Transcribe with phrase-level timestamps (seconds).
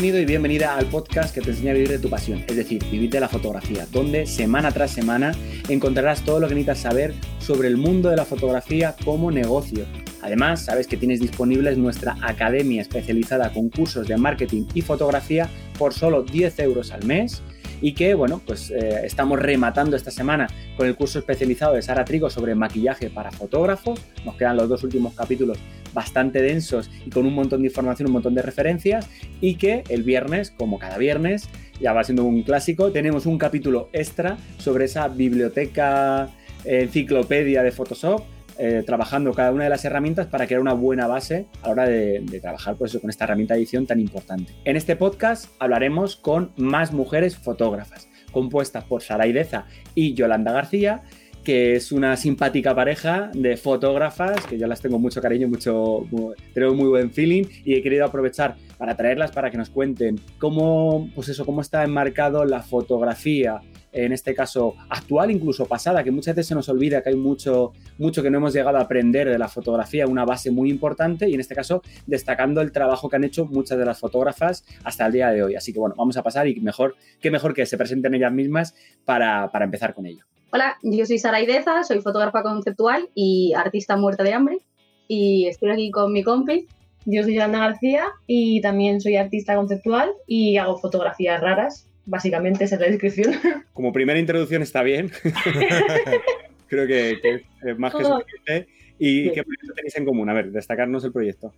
[0.00, 2.84] Bienvenido y bienvenida al podcast que te enseña a vivir de tu pasión, es decir,
[2.88, 5.32] vivir de la fotografía, donde semana tras semana
[5.68, 9.86] encontrarás todo lo que necesitas saber sobre el mundo de la fotografía como negocio.
[10.22, 15.92] Además, sabes que tienes disponible nuestra academia especializada con cursos de marketing y fotografía por
[15.92, 17.42] solo 10 euros al mes
[17.80, 22.04] y que, bueno, pues eh, estamos rematando esta semana con el curso especializado de Sara
[22.04, 24.00] Trigo sobre maquillaje para fotógrafos.
[24.24, 25.58] Nos quedan los dos últimos capítulos
[25.92, 29.08] bastante densos y con un montón de información, un montón de referencias
[29.40, 31.48] y que el viernes, como cada viernes,
[31.80, 36.28] ya va siendo un clásico, tenemos un capítulo extra sobre esa biblioteca
[36.64, 38.22] enciclopedia de Photoshop
[38.60, 41.86] eh, trabajando cada una de las herramientas para crear una buena base a la hora
[41.86, 44.52] de, trabajar pues, con esta herramienta de edición tan importante.
[44.64, 51.02] En este podcast hablaremos con más mujeres fotógrafas, compuestas por Sara Ideza y Yolanda García,
[51.48, 56.06] que es una simpática pareja de fotógrafas, que yo las tengo mucho cariño, mucho,
[56.52, 61.08] tengo muy buen feeling y he querido aprovechar para traerlas para que nos cuenten cómo,
[61.14, 66.36] pues eso, cómo está enmarcado la fotografía en este caso actual, incluso pasada, que muchas
[66.36, 69.38] veces se nos olvida que hay mucho, mucho que no hemos llegado a aprender de
[69.38, 73.24] la fotografía, una base muy importante y en este caso destacando el trabajo que han
[73.24, 75.54] hecho muchas de las fotógrafas hasta el día de hoy.
[75.54, 78.74] Así que bueno, vamos a pasar y mejor, qué mejor que se presenten ellas mismas
[79.06, 80.26] para, para empezar con ello.
[80.50, 84.58] Hola, yo soy Sara Ideza, soy fotógrafa conceptual y artista muerta de hambre
[85.06, 86.66] y estoy aquí con mi compi.
[87.04, 92.76] Yo soy Yolanda García y también soy artista conceptual y hago fotografías raras Básicamente esa
[92.76, 93.34] es la descripción.
[93.74, 95.12] Como primera introducción está bien.
[96.66, 98.68] Creo que, es más que suficiente.
[98.98, 100.28] ¿Y qué proyecto tenéis en común?
[100.30, 101.52] A ver, destacarnos el proyecto.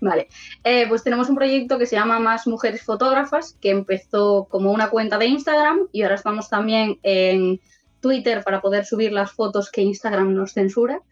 [0.00, 0.28] Vale,
[0.62, 4.90] eh, pues tenemos un proyecto que se llama Más Mujeres Fotógrafas, que empezó como una
[4.90, 7.58] cuenta de Instagram y ahora estamos también en
[8.00, 11.02] Twitter para poder subir las fotos que Instagram nos censura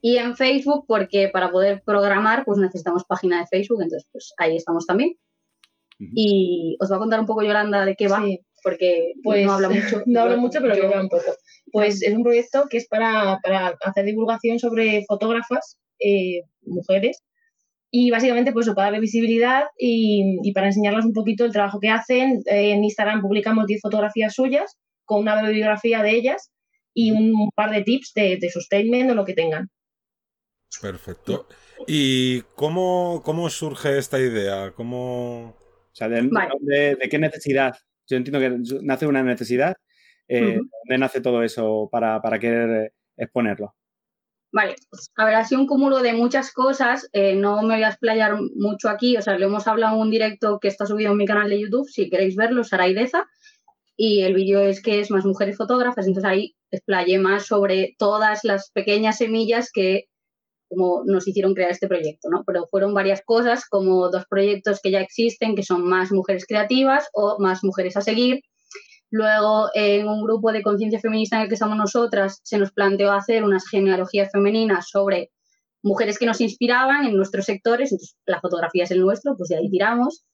[0.00, 4.54] y en Facebook porque para poder programar pues necesitamos página de Facebook, entonces pues ahí
[4.54, 5.16] estamos también.
[5.98, 8.22] Y os va a contar un poco Yolanda de qué va,
[8.62, 10.02] porque pues, no habla mucho.
[10.04, 11.34] No habla mucho, pero yo un poco.
[11.72, 17.22] Pues es un proyecto que es para, para hacer divulgación sobre fotógrafas, eh, mujeres,
[17.90, 21.88] y básicamente pues para darle visibilidad y, y, para enseñarles un poquito el trabajo que
[21.88, 22.42] hacen.
[22.44, 26.50] Eh, en Instagram publicamos 10 fotografías suyas con una bibliografía de ellas
[26.92, 29.70] y un par de tips de, de sustainment o lo que tengan.
[30.80, 31.46] Perfecto.
[31.86, 34.72] ¿Y cómo, cómo surge esta idea?
[34.72, 37.76] ¿Cómo, o sea, de, qué necesidad?
[38.06, 39.76] Yo entiendo que nace una necesidad.
[40.28, 43.74] Eh, ¿Dónde nace todo eso para, querer exponerlo?
[44.52, 44.76] Vale,
[45.16, 47.08] a ver, ha sido un cúmulo de muchas cosas.
[47.12, 49.16] Eh, no me voy a explayar mucho aquí.
[49.16, 51.60] O sea, le hemos hablado en un directo que está subido en mi canal de
[51.60, 51.88] YouTube.
[51.88, 53.26] Si queréis verlo, Sara Ideza.
[53.96, 56.06] Y el vídeo es que es más mujeres fotógrafas.
[56.06, 60.04] Entonces ahí explayé más sobre todas las pequeñas semillas que
[60.68, 62.42] como nos hicieron crear este proyecto, ¿no?
[62.46, 67.08] Pero fueron varias cosas, como dos proyectos que ya existen, que son más mujeres creativas
[67.12, 68.40] o más mujeres a seguir.
[69.10, 73.12] Luego, en un grupo de conciencia feminista en el que estamos nosotras, se nos planteó
[73.12, 75.30] hacer unas genealogías femeninas sobre
[75.82, 79.56] mujeres que nos inspiraban en nuestros sectores, entonces la fotografía es el nuestro, pues de
[79.56, 80.24] ahí tiramos.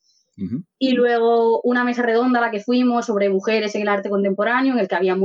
[0.78, 4.72] Y luego una mesa redonda a la que fuimos sobre mujeres en el arte contemporáneo,
[4.72, 5.16] en el que había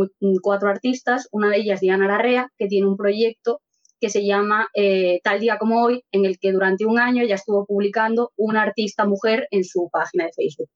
[0.42, 3.62] cuatro artistas, una de ellas Diana Larrea, que tiene un proyecto
[4.02, 7.36] que se llama eh, Tal día como hoy, en el que durante un año ya
[7.36, 10.70] estuvo publicando una artista mujer en su página de Facebook.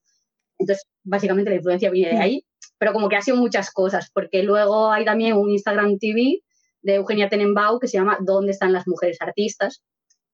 [0.57, 2.45] Entonces, básicamente la influencia viene de ahí,
[2.78, 6.41] pero como que ha sido muchas cosas, porque luego hay también un Instagram TV
[6.81, 9.81] de Eugenia Tenenbaum que se llama ¿Dónde están las mujeres artistas?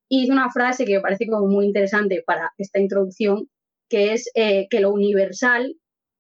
[0.08, 3.50] Y dice una frase que me parece como muy interesante para esta introducción,
[3.90, 5.76] que es eh, que lo universal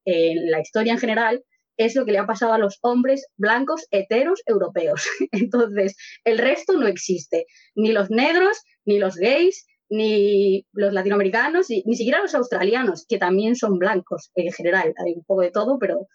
[0.06, 1.44] en la historia en general
[1.78, 5.06] es lo que le ha pasado a los hombres blancos heteros europeos.
[5.32, 7.46] Entonces, el resto no existe.
[7.76, 13.56] Ni los negros, ni los gays, ni los latinoamericanos, ni, siquiera los australianos, que también
[13.56, 14.94] son blancos en general.
[14.98, 16.08] Hay un poco de todo, pero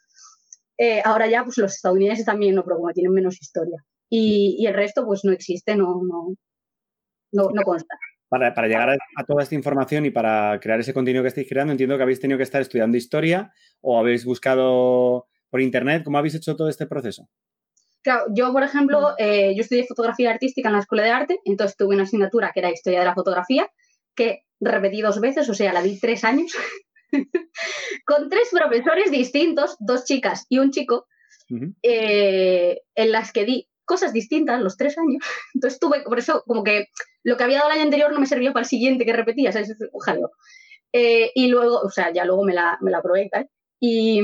[0.79, 3.85] eh, ahora ya pues los estadounidenses también no, pero tienen menos historia.
[4.08, 6.35] Y, el resto pues no existe, no, no,
[7.32, 7.96] no, consta.
[8.31, 11.73] Para, para, llegar a, toda esta información y para crear ese contenido que estáis creando,
[11.73, 16.05] entiendo que habéis tenido que estar estudiando historia o habéis buscado por internet.
[16.05, 17.29] ¿Cómo habéis hecho todo este proceso?
[18.03, 21.77] Claro, yo, por ejemplo, eh, yo estudié fotografía artística en la Escuela de Arte, entonces
[21.77, 23.69] tuve una asignatura que era Historia de la Fotografía,
[24.15, 26.53] que repetí dos veces, o sea, la di tres años,
[28.06, 31.06] con tres profesores distintos, dos chicas y un chico,
[31.82, 35.22] eh, en las que di cosas distintas los tres años.
[35.54, 36.87] Entonces tuve, por eso, como que
[37.25, 39.50] lo que había dado el año anterior no me servía para el siguiente que repetía,
[39.50, 39.75] ¿sabes?
[40.92, 43.50] Eh, y luego, o sea, ya luego me la, me la probé, ¿vale?
[43.81, 44.20] Y,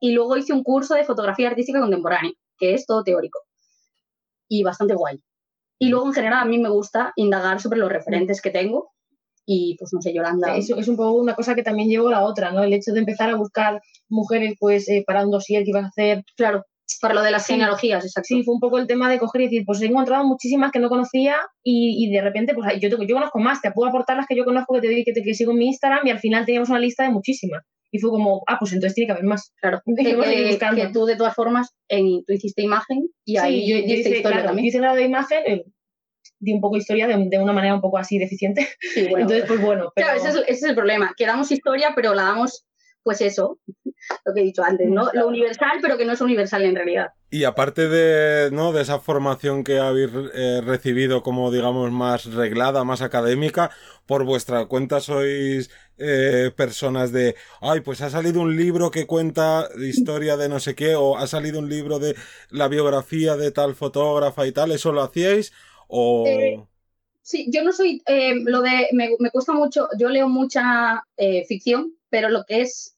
[0.00, 3.38] luego hice un curso de fotografía artística contemporánea, que es todo teórico
[4.48, 5.20] y bastante guay.
[5.78, 8.90] Y luego, en general, a mí me gusta indagar sobre los referentes que tengo
[9.44, 10.56] y pues no sé, Yolanda.
[10.56, 12.64] Eso es un poco una cosa que también llevó la otra, ¿no?
[12.64, 15.88] El hecho de empezar a buscar mujeres pues eh, para un dossier que ibas a
[15.88, 16.24] hacer.
[16.36, 16.64] Claro,
[17.00, 18.26] para lo de las genealogías, exacto.
[18.28, 20.78] Sí, fue un poco el tema de coger y decir, pues he encontrado muchísimas que
[20.78, 24.36] no conocía y, de repente, pues yo, yo conozco más, te puedo aportar las que
[24.36, 26.68] yo conozco, que te que, te, que sigo en mi Instagram y al final teníamos
[26.70, 27.64] una lista de muchísimas.
[27.92, 29.52] Y fue como, ah, pues entonces tiene que haber más.
[29.60, 34.44] Claro, que, tú de todas formas, en, tú hiciste imagen y ahí yo, hice, historia
[34.44, 34.66] también.
[34.66, 35.64] Yo hice grado de imagen, eh,
[36.38, 38.68] di un poco historia de, de, una manera un poco así deficiente.
[38.96, 39.92] Entonces, pues bueno.
[39.94, 42.66] Claro, ese es, ese es, el problema, que damos historia, pero la damos
[43.06, 43.60] pues eso,
[44.24, 45.08] lo que he dicho antes, ¿no?
[45.12, 47.12] Lo universal, pero que no es universal en realidad.
[47.30, 48.72] Y aparte de, ¿no?
[48.72, 53.70] de esa formación que habéis eh, recibido como, digamos, más reglada, más académica,
[54.06, 59.68] por vuestra cuenta sois eh, personas de, ay, pues ha salido un libro que cuenta
[59.78, 62.16] historia de no sé qué, o ha salido un libro de
[62.50, 65.52] la biografía de tal fotógrafa y tal, ¿eso lo hacíais?
[65.86, 66.24] O...
[66.26, 66.60] Eh,
[67.22, 68.02] sí, yo no soy,
[68.46, 71.04] lo de, me, me, cuesta mucho, yo leo mucha
[71.46, 72.95] ficción, pero lo que es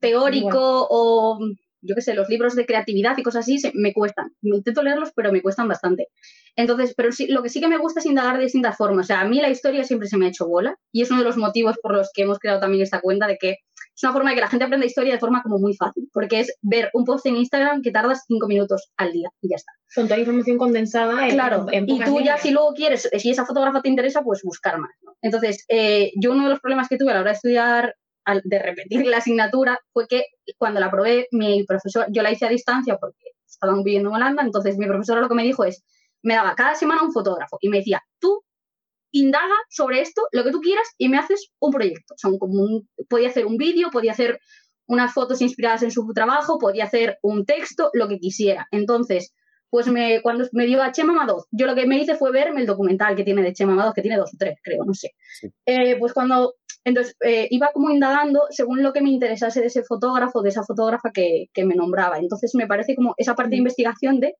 [0.00, 1.38] teórico o
[1.86, 4.32] yo qué sé, los libros de creatividad y cosas así me cuestan.
[4.42, 6.08] Me intento leerlos, pero me cuestan bastante.
[6.56, 9.06] Entonces, pero sí, lo que sí que me gusta es indagar de distintas formas.
[9.06, 11.20] O sea, a mí la historia siempre se me ha hecho bola y es uno
[11.20, 14.12] de los motivos por los que hemos creado también esta cuenta de que es una
[14.12, 16.90] forma de que la gente aprenda historia de forma como muy fácil, porque es ver
[16.92, 19.72] un post en Instagram que tardas cinco minutos al día y ya está.
[19.94, 21.28] Con toda la información condensada.
[21.28, 24.90] claro, y tú ya si luego quieres, si esa fotógrafa te interesa, pues buscar más.
[25.22, 27.94] Entonces, eh, yo uno de los problemas que tuve a la hora de estudiar
[28.44, 30.24] de repetir la asignatura fue que
[30.58, 34.42] cuando la probé, mi profesor, yo la hice a distancia porque estaban viviendo en Holanda,
[34.42, 35.84] entonces mi profesora lo que me dijo es,
[36.22, 38.42] me daba cada semana un fotógrafo y me decía, tú
[39.12, 42.14] indaga sobre esto, lo que tú quieras, y me haces un proyecto.
[42.14, 44.40] O sea, como podía hacer un vídeo, podía hacer
[44.86, 48.66] unas fotos inspiradas en su trabajo, podía hacer un texto, lo que quisiera.
[48.70, 49.34] Entonces,
[49.70, 52.60] pues me, cuando me dio a Chema Madoz, yo lo que me hice fue verme
[52.60, 55.14] el documental que tiene de Chema Madoz, que tiene dos o tres, creo, no sé.
[55.64, 56.54] Eh, pues cuando
[56.86, 60.62] entonces, eh, iba como indagando según lo que me interesase de ese fotógrafo, de esa
[60.62, 62.18] fotógrafa que, me nombraba.
[62.18, 63.64] Entonces, me parece como esa parte de mm.
[63.66, 64.36] investigación de,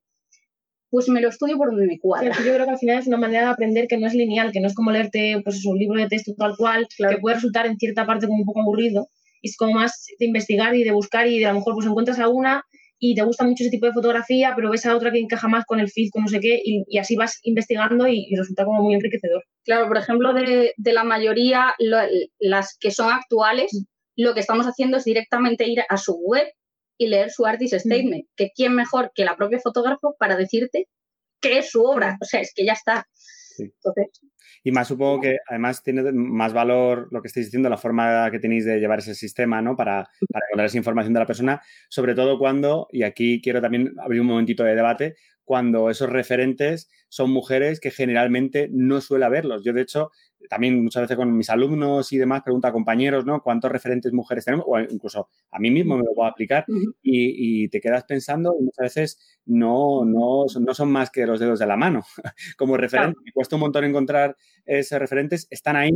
[0.89, 2.33] pues me lo estudio por donde me cuadra.
[2.45, 4.61] yo creo que al final es una manera de aprender que no es lineal, que
[4.61, 7.79] no es como leerte pues, un libro de texto tal cual, que puede resultar en
[7.79, 9.09] cierta parte como un poco aburrido.
[9.43, 12.21] Es como más de investigar y de buscar y de a lo mejor pues encuentras
[12.21, 12.63] alguna
[12.99, 15.65] y te gusta mucho ese tipo de fotografía, pero ves a otra que encaja más
[15.67, 18.95] con el feed, con no sé qué, y, así vas investigando y, resulta como muy
[18.95, 19.45] enriquecedor.
[19.65, 21.75] Claro, por ejemplo, de, la mayoría,
[22.39, 24.23] las que son actuales, mm.
[24.23, 26.47] lo que estamos haciendo es directamente ir a su web
[26.99, 27.79] y leer su artist mm.
[27.79, 30.89] statement, que quién mejor que la propia fotógrafo para decirte
[31.41, 33.07] qué es su obra, o sea, es que ya está.
[33.59, 34.21] Entonces,
[34.67, 38.41] y más supongo que además tiene más valor lo que estáis diciendo, la forma que
[38.41, 39.77] tenéis de llevar ese sistema, ¿no?
[39.77, 43.95] Para, para encontrar esa información de la persona, sobre todo cuando, y aquí quiero también
[43.97, 45.15] abrir un momentito de debate,
[45.47, 49.63] cuando esos referentes son mujeres que generalmente no suele verlos.
[49.65, 50.11] Yo, de hecho,
[50.51, 53.41] también muchas veces con mis alumnos y demás pregunto a compañeros, ¿no?
[53.43, 54.67] ¿Cuántos referentes mujeres tenemos?
[54.69, 56.67] O incluso a mí mismo me lo puedo aplicar
[57.01, 61.61] y, te quedas pensando y muchas veces no, no, no son más que los dedos
[61.61, 62.03] de la mano.
[62.59, 65.93] Como referente, me cuesta un montón encontrar esos referentes, están ahí,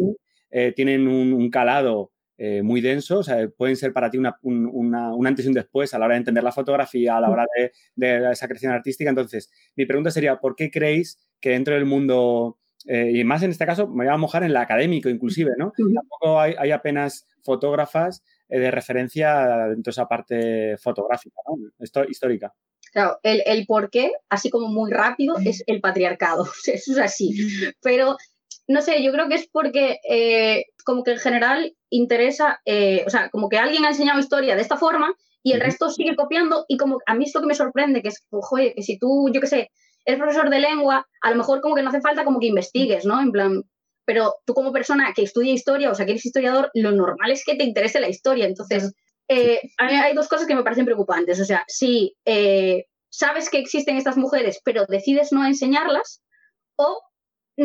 [0.51, 2.13] eh, tienen un calado
[2.43, 5.93] eh, muy denso, o sea, pueden ser para ti una, un, antes y un después
[5.93, 9.11] a la hora de entender la fotografía, a la hora de, esa creación artística.
[9.11, 13.51] Entonces, mi pregunta sería, ¿por qué creéis que dentro del mundo, eh, y más en
[13.51, 15.75] este caso, me voy a mojar en el académico inclusive, ¿no?
[15.77, 21.59] Tampoco hay, apenas fotógrafas eh, de referencia dentro de esa parte fotográfica, ¿no?
[21.79, 22.55] Esto, histórica.
[22.91, 26.49] Claro, el, el por qué, así como muy rápido, es el patriarcado.
[26.67, 27.35] Eso es así.
[27.83, 28.17] Pero
[28.71, 33.11] no sé, yo creo que es porque eh, como que en general interesa, eh, o
[33.11, 35.13] sea, como que alguien ha enseñado historia de esta forma
[35.43, 38.25] y el resto sigue copiando y como a mí esto que me sorprende, que es,
[38.31, 39.71] oye, que si tú, yo qué sé,
[40.05, 43.05] eres profesor de lengua, a lo mejor como que no hace falta como que investigues,
[43.05, 43.21] ¿no?
[43.21, 43.65] En plan,
[44.05, 47.45] pero tú como persona que estudia historia, o sea, que eres historiador, lo normal es
[47.45, 48.47] que te interese la historia.
[48.47, 48.95] Entonces,
[49.27, 51.41] eh, hay dos cosas que me parecen preocupantes.
[51.41, 52.15] O sea, si
[53.09, 56.23] sabes que existen estas mujeres, pero decides no enseñarlas,
[56.77, 57.10] o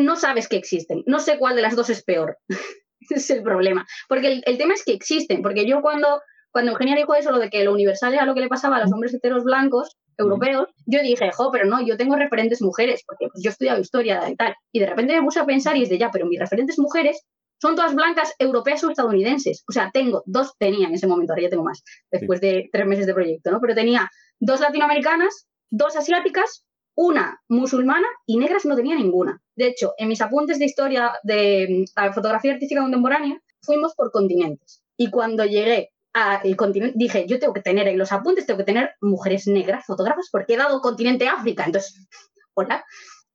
[0.02, 1.02] no sabes que existen.
[1.06, 2.38] No sé cuál de las dos es peor.
[3.08, 3.86] Es el problema.
[4.08, 5.40] Porque el, tema es que existen.
[5.40, 8.40] Porque yo cuando, cuando Eugenia dijo eso, lo de que lo universal era lo que
[8.40, 12.16] le pasaba a los hombres heteros blancos europeos, yo dije, jo, pero no, yo tengo
[12.16, 14.56] referentes mujeres, porque pues, yo he estudiado historia y tal.
[14.72, 17.22] Y de repente me puse a pensar y es de ya, pero mis referentes mujeres
[17.62, 19.62] son todas blancas europeas o estadounidenses.
[19.68, 22.86] O sea, tengo dos, tenía en ese momento, ahora ya tengo más, después de tres
[22.86, 23.60] meses de proyecto, ¿no?
[23.60, 24.10] Pero tenía
[24.40, 26.65] dos latinoamericanas, dos asiáticas
[26.96, 29.40] una musulmana y negras no tenía ninguna.
[29.54, 31.84] De hecho, en mis apuntes de historia de
[32.14, 34.82] fotografía artística contemporánea, fuimos por continentes.
[34.96, 38.64] Y cuando llegué al continente, dije, yo tengo que tener en los apuntes, tengo que
[38.64, 41.64] tener mujeres negras fotógrafas porque he dado continente África.
[41.64, 42.08] Entonces,
[42.54, 42.84] hola.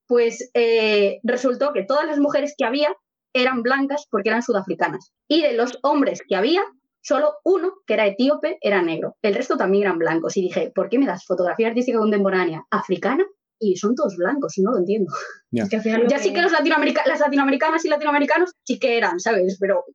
[0.08, 2.94] Pues eh, resultó que todas las mujeres que había
[3.34, 5.14] eran blancas porque eran sudafricanas.
[5.30, 6.64] Y de los hombres que había,
[7.02, 9.16] solo uno, que era etíope, era negro.
[9.22, 10.36] El resto también eran blancos.
[10.36, 13.24] Y dije, ¿por qué me das fotografía artística contemporánea africana?
[13.64, 15.14] Y son todos blancos, no lo entiendo.
[15.52, 18.80] Es que al final lo Ya sí que los latinoamericanos, las latinoamericanas y latinoamericanos sí
[18.80, 19.58] que eran, ¿sabes?
[19.60, 19.86] Pero,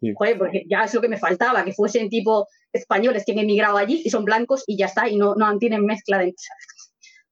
[0.00, 0.12] Sí.
[0.14, 3.78] joder, porque ya es lo que me faltaba, que fuesen tipo españoles que han emigrado
[3.78, 6.34] allí y son blancos y ya está, y no, no tienen mezcla de...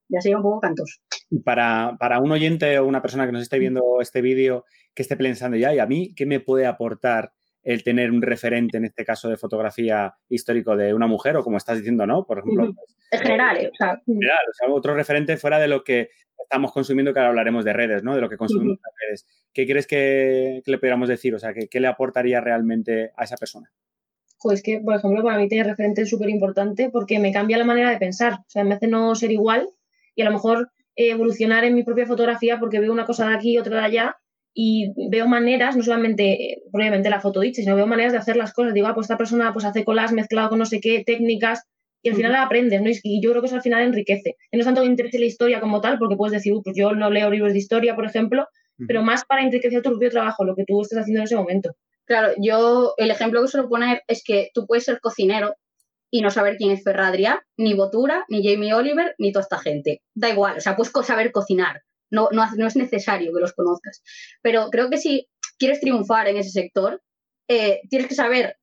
[0.09, 0.99] Ya sería un poco cantos.
[1.29, 5.03] Y para, para un oyente o una persona que nos esté viendo este vídeo, que
[5.03, 7.31] esté pensando ya, ¿y a mí qué me puede aportar
[7.65, 11.57] el tener un referente, en este caso de fotografía histórico de una mujer, o como
[11.57, 12.23] estás diciendo, ¿no?
[12.23, 13.71] Por ejemplo, pues, En general, ¿eh?
[13.73, 17.29] o sea, general, o sea, otro referente fuera de lo que estamos consumiendo, que ahora
[17.29, 18.13] hablaremos de redes, ¿no?
[18.13, 19.27] De lo que consumimos en las redes.
[19.51, 21.33] ¿Qué que, que le pudiéramos decir?
[21.33, 23.71] O sea, ¿qué, qué le aportaría realmente a esa persona?
[24.43, 27.65] Pues que, por ejemplo, para mí tener referente es súper importante porque me cambia la
[27.65, 28.33] manera de pensar.
[28.33, 29.69] O sea, me hace no ser igual
[30.13, 33.35] y a lo mejor eh, evolucionar en mi propia fotografía porque veo una cosa de
[33.35, 34.17] aquí y otra de allá
[34.57, 38.37] y veo maneras, no solamente, eh, probablemente la foto dice, sino veo maneras de hacer
[38.37, 38.73] las cosas.
[38.73, 41.63] Digo, ah, pues esta persona pues hace colas mezclado con no sé qué, técnicas
[42.01, 42.89] y al final la aprendes, ¿no?
[43.03, 44.37] Y- yo creo que eso al final enriquece.
[44.51, 46.75] Y no es tanto que interese la historia como tal, porque puedes decir, "Uy, pues
[46.77, 48.47] yo no leo libros de historia, por ejemplo,
[48.87, 51.71] pero más para enriquecer tu propio trabajo, lo que tú estés haciendo en ese momento.
[52.05, 55.55] Claro, yo el ejemplo que suelo poner es que tú puedes ser cocinero
[56.11, 59.57] y no saber quién es Ferran Adrià, ni Botura, ni Jamie Oliver, ni toda esta
[59.57, 60.01] gente.
[60.13, 61.81] Da igual, o sea, puedes saber cocinar.
[62.11, 64.01] No, no, no es necesario que los conozcas.
[64.41, 67.01] Pero creo que si quieres triunfar en ese sector,
[67.47, 68.57] eh, tienes que saber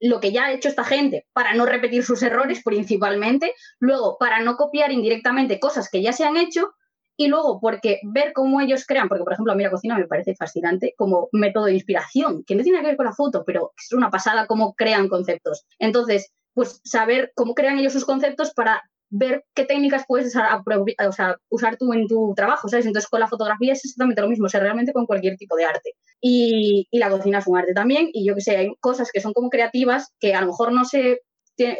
[0.00, 4.40] lo que ya ha hecho esta gente para no repetir sus errores principalmente, luego para
[4.40, 6.72] no copiar indirectamente cosas que ya se han hecho
[7.16, 10.06] y luego porque ver cómo ellos crean, porque por ejemplo a mí la cocina me
[10.06, 13.72] parece fascinante como método de inspiración, que no tiene que ver con la foto, pero
[13.76, 15.66] es una pasada cómo crean conceptos.
[15.80, 20.60] Entonces, pues saber cómo crean ellos sus conceptos para ver qué técnicas puedes usar,
[21.06, 22.86] o sea, usar tú en tu trabajo, ¿sabes?
[22.86, 25.64] Entonces con la fotografía es exactamente lo mismo, o sea, realmente con cualquier tipo de
[25.64, 25.92] arte.
[26.20, 29.20] Y, y la cocina es un arte también, y yo que sé, hay cosas que
[29.20, 31.20] son como creativas que a lo mejor no se,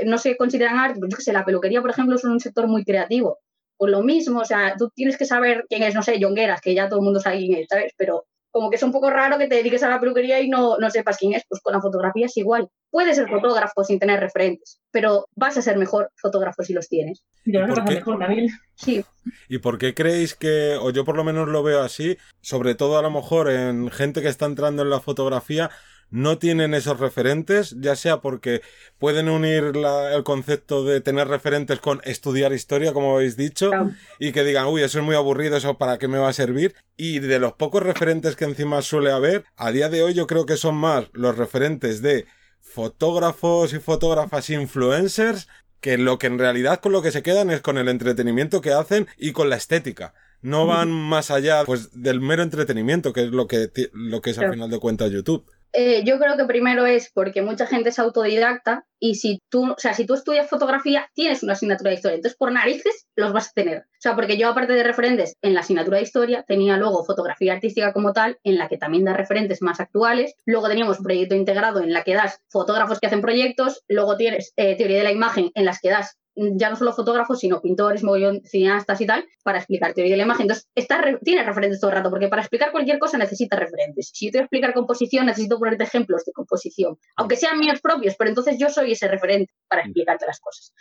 [0.05, 2.67] no se consideran arte, pero yo que sé, la peluquería, por ejemplo, es un sector
[2.69, 3.39] muy creativo.
[3.77, 6.75] Pues lo mismo, o sea, tú tienes que saber quién es, no sé, Jongueras, que
[6.75, 7.93] ya todo el mundo sabe quién es, ¿sabes?
[7.97, 10.79] Pero como que es un poco raro que te dediques a la peluquería y no,
[10.79, 12.69] no sepas quién es, pues con la fotografía es igual.
[12.91, 17.23] Puedes ser fotógrafo sin tener referentes, pero vas a ser mejor fotógrafo si los tienes.
[17.45, 17.95] Y ¿Y por qué?
[17.97, 18.49] mejor también.
[18.75, 19.05] Sí,
[19.49, 22.99] ¿Y por qué creéis que, o yo por lo menos lo veo así, sobre todo
[22.99, 25.71] a lo mejor en gente que está entrando en la fotografía,
[26.11, 28.63] no tienen esos referentes, ya sea porque
[28.99, 33.71] pueden unir la- el concepto de tener referentes con estudiar historia, como habéis dicho,
[34.19, 36.75] y que digan, uy, eso es muy aburrido, eso para qué me va a servir.
[36.97, 40.47] Y de los pocos referentes que encima suele haber, a día de hoy yo creo
[40.47, 42.27] que son más los referentes de
[42.61, 45.49] fotógrafos y fotógrafas influencers
[45.81, 48.73] que lo que en realidad con lo que se quedan es con el entretenimiento que
[48.73, 50.15] hacen y con la estética.
[50.41, 54.39] No van más allá pues del mero entretenimiento, que es lo que, lo que es
[54.39, 55.45] al final de cuentas YouTube.
[55.73, 59.79] Eh, yo creo que primero es porque mucha gente es autodidacta y si tú, o
[59.79, 62.17] sea, si tú estudias fotografía, tienes una asignatura de historia.
[62.17, 63.79] Entonces, por narices, los vas a tener.
[63.79, 67.53] O sea, porque yo, aparte de referentes en la asignatura de historia, tenía luego fotografía
[67.53, 70.35] artística como tal, en la que también da referentes más actuales.
[70.47, 73.85] Luego teníamos proyecto integrado, en la que das fotógrafos que hacen proyectos.
[73.89, 76.17] Luego tienes eh, teoría de la imagen, en las que das
[76.57, 80.23] ya no solo fotógrafos, sino pintores, mogollón, cineastas y tal, para explicar teoría de la
[80.25, 80.43] imagen.
[80.43, 84.11] Entonces, está re- tiene referentes todo el rato, porque para explicar cualquier cosa necesitas referentes.
[84.15, 87.81] Si yo te voy a explicar composición, necesito ponerte ejemplos de composición, aunque sean míos
[87.83, 90.73] propios, pero entonces yo soy ese referente para explicarte las cosas.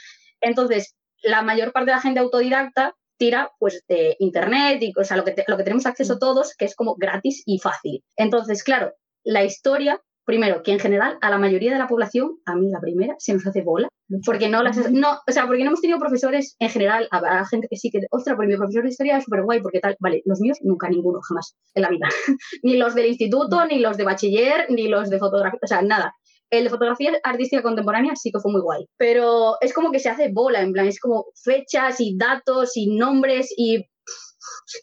[0.41, 5.17] Entonces, la mayor parte de la gente autodidacta tira pues de internet y o sea,
[5.17, 8.03] lo que, te- lo que tenemos acceso todos, que es como gratis y fácil.
[8.15, 12.55] Entonces, claro, la historia, primero, que en general a la mayoría de la población, a
[12.55, 13.87] mí la primera, se nos hace bola,
[14.25, 17.67] porque no las no, o sea, porque no hemos tenido profesores en general, habrá gente
[17.69, 20.21] que sí que, ostras, porque mi profesor de historia es súper guay, porque tal, vale,
[20.25, 22.07] los míos nunca ninguno, jamás, en la vida.
[22.63, 26.13] ni los del instituto, ni los de bachiller, ni los de fotografía, o sea, nada.
[26.49, 30.09] El de fotografía artística contemporánea sí que fue muy guay, pero es como que se
[30.09, 33.85] hace bola, en plan, es como fechas y datos y nombres y,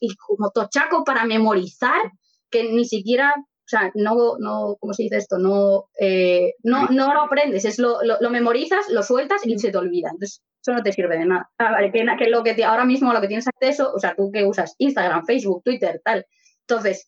[0.01, 2.03] y como tochaco para memorizar,
[2.51, 5.39] que ni siquiera, o sea, no, no ¿cómo se dice esto?
[5.39, 9.71] No, eh, no, no lo aprendes, es lo, lo, lo memorizas, lo sueltas y se
[9.71, 10.09] te olvida.
[10.11, 11.51] Entonces, eso no te sirve de nada.
[11.59, 14.15] Ah, vale, que, que lo que te- ahora mismo lo que tienes acceso, o sea,
[14.15, 16.27] tú que usas Instagram, Facebook, Twitter, tal.
[16.67, 17.07] Entonces.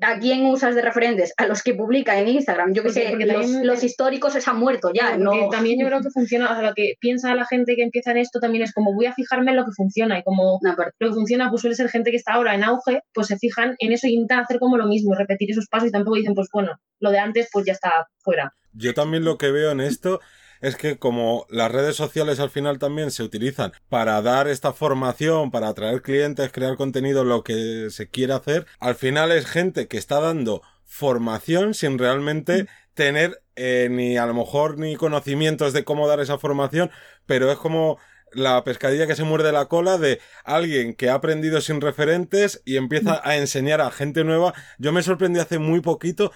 [0.00, 1.32] ¿a quién usas de referentes?
[1.36, 2.72] A los que publican en Instagram.
[2.72, 5.48] Yo que Porque- sé, porque los, también- los históricos se han muerto ya, porque no.
[5.50, 8.18] También yo creo que funciona, o sea, lo que piensa la gente que empieza en
[8.18, 10.90] esto también es como voy a fijarme en lo que funciona y como No, pero-
[11.00, 13.74] lo que funciona pues suele ser gente que está ahora en auge, pues se fijan
[13.78, 16.48] en eso y intentan hacer como lo mismo, repetir esos pasos y tampoco dicen pues
[16.52, 18.54] bueno, lo de antes pues ya está fuera.
[18.72, 20.20] Yo también lo que veo en esto
[20.62, 25.50] es que como las redes sociales al final también se utilizan para dar esta formación,
[25.50, 29.98] para atraer clientes, crear contenido, lo que se quiere hacer, al final es gente que
[29.98, 36.06] está dando formación sin realmente tener eh, ni a lo mejor ni conocimientos de cómo
[36.06, 36.90] dar esa formación,
[37.26, 37.98] pero es como
[38.34, 42.76] la pescadilla que se muerde la cola de alguien que ha aprendido sin referentes y
[42.76, 44.54] empieza a enseñar a gente nueva.
[44.78, 46.32] Yo me sorprendí hace muy poquito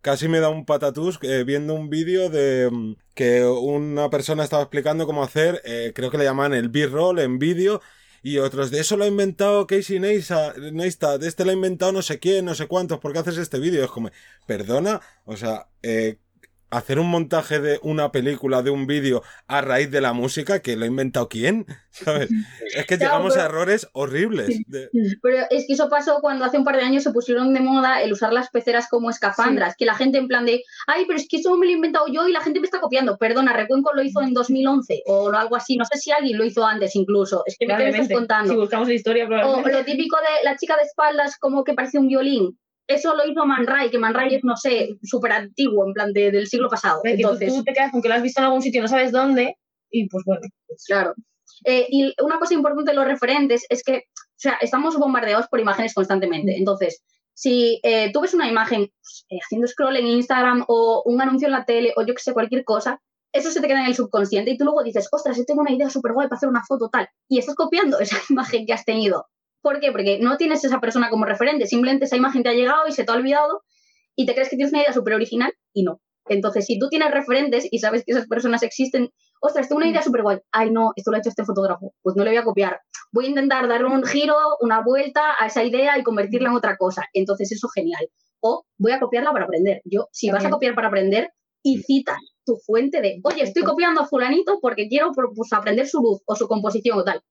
[0.00, 4.62] casi me da un patatús eh, viendo un vídeo de mm, que una persona estaba
[4.62, 7.80] explicando cómo hacer, eh, creo que le llaman el B-roll en vídeo,
[8.22, 10.56] y otros de eso lo ha inventado Casey Neistat,
[11.20, 13.58] de este lo ha inventado no sé quién, no sé cuántos, ¿por qué haces este
[13.58, 13.84] vídeo?
[13.84, 14.10] Es como,
[14.46, 16.18] perdona, o sea, eh,
[16.70, 20.76] hacer un montaje de una película, de un vídeo a raíz de la música, que
[20.76, 22.30] lo ha inventado quién, ¿sabes?
[22.74, 24.60] Es que llegamos a errores horribles.
[25.22, 28.02] Pero es que eso pasó cuando hace un par de años se pusieron de moda
[28.02, 31.26] el usar las peceras como escafandras, que la gente en plan de, ay, pero es
[31.28, 33.16] que eso me lo he inventado yo y la gente me está copiando.
[33.16, 36.64] Perdona, Recuenco lo hizo en 2011 o algo así, no sé si alguien lo hizo
[36.64, 38.52] antes incluso, es que me estás contando.
[38.52, 41.98] Si buscamos la historia, O lo típico de la chica de espaldas como que parece
[41.98, 42.58] un violín
[42.88, 46.12] eso lo hizo Man Ray, que Man Ray es, no sé, súper antiguo, en plan
[46.12, 47.00] del siglo pasado.
[47.04, 49.12] Entonces, tú, te quedas con que lo has visto en algún sitio y no sabes
[49.12, 49.56] dónde,
[49.90, 50.40] y pues bueno.
[50.66, 51.14] Pues claro.
[51.64, 55.60] Eh, y una cosa importante de los referentes es que, o sea, estamos bombardeados por
[55.60, 56.56] imágenes constantemente.
[56.56, 57.02] Entonces,
[57.34, 61.46] si eh, tú ves una imagen pues, eh, haciendo scroll en Instagram o un anuncio
[61.46, 63.00] en la tele o yo que sé, cualquier cosa,
[63.32, 65.72] eso se te queda en el subconsciente y tú luego dices, ostras, yo tengo una
[65.72, 67.08] idea súper guay para hacer una foto tal.
[67.28, 69.26] Y estás copiando esa imagen que has tenido.
[69.62, 69.90] ¿Por qué?
[69.90, 73.04] Porque no tienes esa persona como referente, simplemente esa imagen te ha llegado y se
[73.04, 73.62] te ha olvidado
[74.16, 76.00] y te crees que tienes una idea súper original y no.
[76.28, 79.10] Entonces, si tú tienes referentes y sabes que esas personas existen,
[79.40, 80.38] ostras, tengo una idea súper guay.
[80.52, 81.94] Ay, no, esto lo ha hecho este fotógrafo.
[82.02, 82.80] Pues no le voy a copiar.
[83.12, 86.76] Voy a intentar dar un giro, una vuelta a esa idea y convertirla en otra
[86.76, 87.04] cosa.
[87.14, 88.08] Entonces, eso genial.
[88.40, 89.80] O voy a copiarla para aprender.
[89.84, 91.30] Yo, si vas a copiar para aprender,
[91.62, 96.00] y citas tu fuente de, oye, estoy copiando a fulanito porque quiero pues, aprender su
[96.00, 97.22] luz o su composición o tal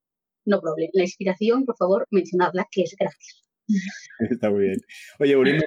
[0.48, 0.90] no problema.
[0.94, 3.44] La inspiración, por favor, mencionadla, que es gratis.
[4.30, 4.80] Está muy bien.
[5.18, 5.64] Oye, volviendo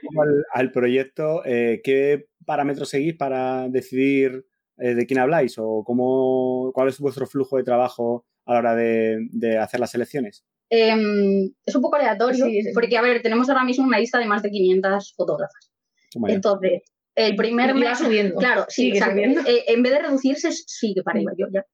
[0.54, 4.46] al, proyecto, eh, ¿qué parámetros seguís para decidir
[4.78, 8.76] eh, de quién habláis o cómo, cuál es vuestro flujo de trabajo a la hora
[8.76, 10.44] de, hacer las selecciones?
[10.70, 14.42] Em, es un poco aleatorio, porque, a ver, tenemos ahora mismo una lista de más
[14.42, 15.72] de 500 fotógrafas.
[16.28, 16.82] Entonces,
[17.16, 17.98] el primer mes...
[17.98, 18.36] subiendo.
[18.36, 21.34] Claro, sí, eh, en vez de reducirse, sigue para arriba.
[21.38, 21.66] Yo ya.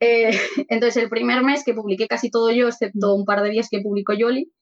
[0.00, 0.30] Eh,
[0.68, 3.80] entonces, el primer mes que publiqué casi todo yo, excepto un par de días que
[3.80, 4.52] publicó Yoli,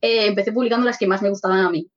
[0.00, 1.90] eh, empecé publicando las que más me gustaban a mí,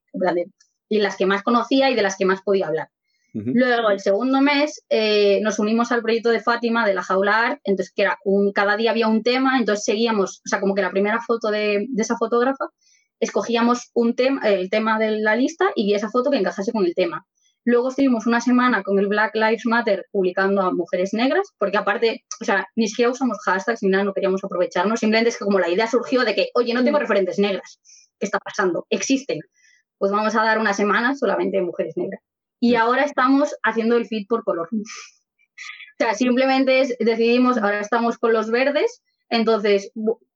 [0.89, 2.89] y las que más conocía y de las que más podía hablar.
[3.34, 4.84] Luego, el segundo mes,
[5.41, 8.76] nos unimos al proyecto de Fátima de la Jaula Art, entonces que era un, cada
[8.76, 12.02] día había un tema, entonces seguíamos, o sea, como que la primera foto de, de
[12.02, 12.65] esa fotógrafa,
[13.21, 16.93] escogíamos un tema, el tema de la lista y esa foto que encajase con el
[16.93, 17.26] tema.
[17.63, 22.26] Luego estuvimos una semana con el Black Lives Matter publicando a mujeres negras, porque aparte,
[22.41, 25.60] o sea, ni siquiera usamos hashtags ni nada, no queríamos aprovecharnos, simplemente es que como
[25.60, 27.02] la idea surgió de que, oye, no tengo mm.
[27.02, 27.80] referentes negras,
[28.19, 28.88] ¿qué está pasando?
[28.89, 29.39] Existen.
[30.00, 32.21] Pues vamos a dar una semana solamente de mujeres negras.
[32.60, 34.67] Y ahora estamos haciendo el feed por color.
[34.71, 34.78] o
[36.00, 39.91] sea, simplemente decidimos, ahora estamos con los verdes, entonces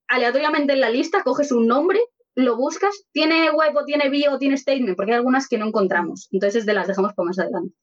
[0.08, 2.00] aleatoriamente en la lista coges un nombre
[2.36, 5.67] lo buscas, tiene web o tiene bio o tiene statement, porque hay algunas que no
[5.67, 6.28] encontramos.
[6.32, 7.74] Entonces, de las dejamos para más adelante,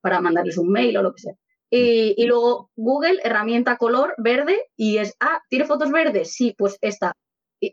[0.00, 1.34] para mandarles un mail o lo que sea.
[1.74, 6.34] Y, luego Google, herramienta color verde, y es, ah, ¿tiene fotos verdes?
[6.34, 7.14] Sí, pues esta.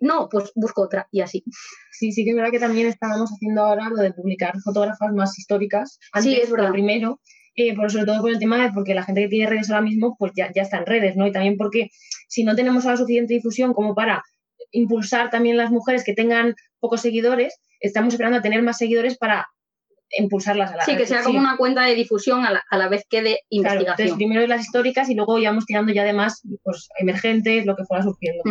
[0.02, 1.44] no, pues busco otra, y así.
[1.92, 5.38] Sí, sí que es verdad que también estábamos haciendo ahora lo de publicar fotógrafas más
[5.38, 6.00] históricas.
[6.14, 6.72] Antes, sí, es verdad.
[6.72, 7.20] Primero,
[7.56, 9.82] eh, por sobre todo por el tema de porque la gente que tiene redes ahora
[9.82, 11.28] mismo, pues ya, ya está en redes, ¿no?
[11.28, 11.90] Y también porque
[12.30, 14.24] si no tenemos la suficiente difusión como para
[14.72, 19.48] impulsar también las mujeres que tengan pocos seguidores, estamos esperando a tener más seguidores para
[20.18, 23.22] impulsarlas a la Sí, que sea como una cuenta de difusión a la, vez que
[23.22, 23.92] de investigación.
[23.92, 27.86] entonces, primero las históricas y luego ya vamos tirando ya además pues, emergentes, lo que
[27.86, 28.44] fuera surgiendo.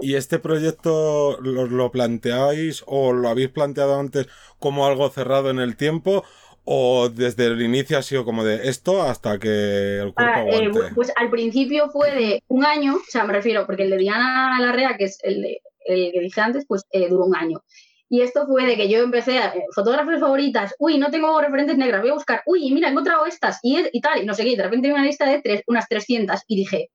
[0.00, 5.58] y, este proyecto lo, lo planteáis o lo habéis planteado antes como algo cerrado en
[5.58, 6.24] el tiempo
[6.68, 10.66] ¿O desde el inicio ha sido como de esto hasta que el cuerpo ah, eh,
[10.66, 10.94] aguante?
[10.96, 14.58] pues al principio fue de un año, o sea, me refiero, porque el de Diana
[14.60, 15.46] Larrea, que es el,
[15.84, 17.62] el que dije antes, pues eh, duró un año.
[18.08, 21.78] Y esto fue de que yo empecé, a, eh, fotógrafos favoritas, uy, no tengo referentes
[21.78, 24.42] negras, voy a buscar, uy, mira, he encontrado estas, y, y tal, y no sé
[24.42, 26.90] qué, y de repente una lista de tres, unas 300, y dije,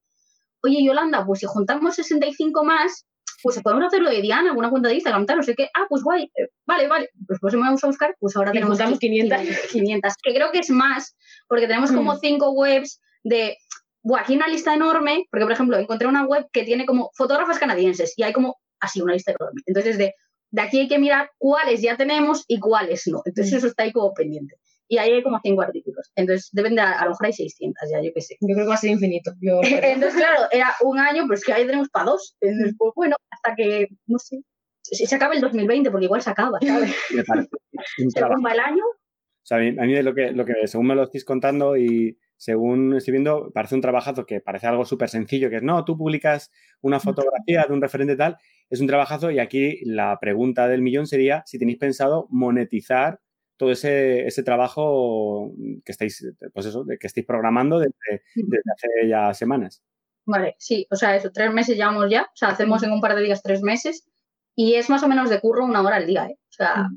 [0.64, 3.06] oye, Yolanda, pues si juntamos 65 más,
[3.42, 6.04] pues podemos hacerlo de Diana, alguna cuenta de Instagram, tal, no sé qué, ah, pues
[6.04, 9.40] guay, eh, vale, vale, pues pues vamos a buscar, pues ahora tenemos 500.
[9.72, 11.16] 500, que creo que es más,
[11.48, 12.20] porque tenemos como mm.
[12.22, 13.58] cinco webs de,
[14.04, 17.12] buah, aquí hay una lista enorme, porque por ejemplo, encontré una web que tiene como
[17.16, 19.62] fotógrafas canadienses y hay como así una lista enorme.
[19.66, 20.14] Entonces, de,
[20.52, 23.22] de aquí hay que mirar cuáles ya tenemos y cuáles no.
[23.26, 23.58] Entonces, mm.
[23.58, 24.56] eso está ahí como pendiente
[24.92, 26.12] y ahí hay como cinco artículos.
[26.18, 28.36] Entonces, deben de, a lo mejor hay 600 ya, yo qué sé.
[28.42, 29.32] Yo creo que va a ser infinito.
[29.42, 32.36] Entonces, claro, era un año, pero es que ahí tenemos para dos.
[32.42, 34.42] Entonces, pues bueno, hasta que, no sé.
[34.82, 36.94] si se acaba el 2020, porque igual se acaba, ¿sabes?
[37.16, 37.50] Me parece
[38.00, 40.96] un el año, O sea, a mí, a mí lo que, lo que, según me
[40.96, 45.50] lo estáis contando y según estoy viendo, parece un trabajazo que parece algo súper sencillo,
[45.50, 46.52] que es, no, tú publicas
[46.82, 48.36] una fotografía de un referente tal,
[48.70, 53.22] es un trabajazo y aquí la pregunta del millón sería si tenéis pensado monetizar
[53.62, 55.54] todo ese, ese trabajo
[55.86, 59.84] que estáis, pues eso, que estáis programando desde, desde hace ya semanas.
[60.26, 63.16] Vale, sí, o sea, eso, tres meses llevamos ya, o sea, hacemos en un par
[63.16, 64.08] de días tres meses
[64.56, 66.40] y es más o menos de curro una hora al día, ¿eh?
[66.40, 66.90] O sea,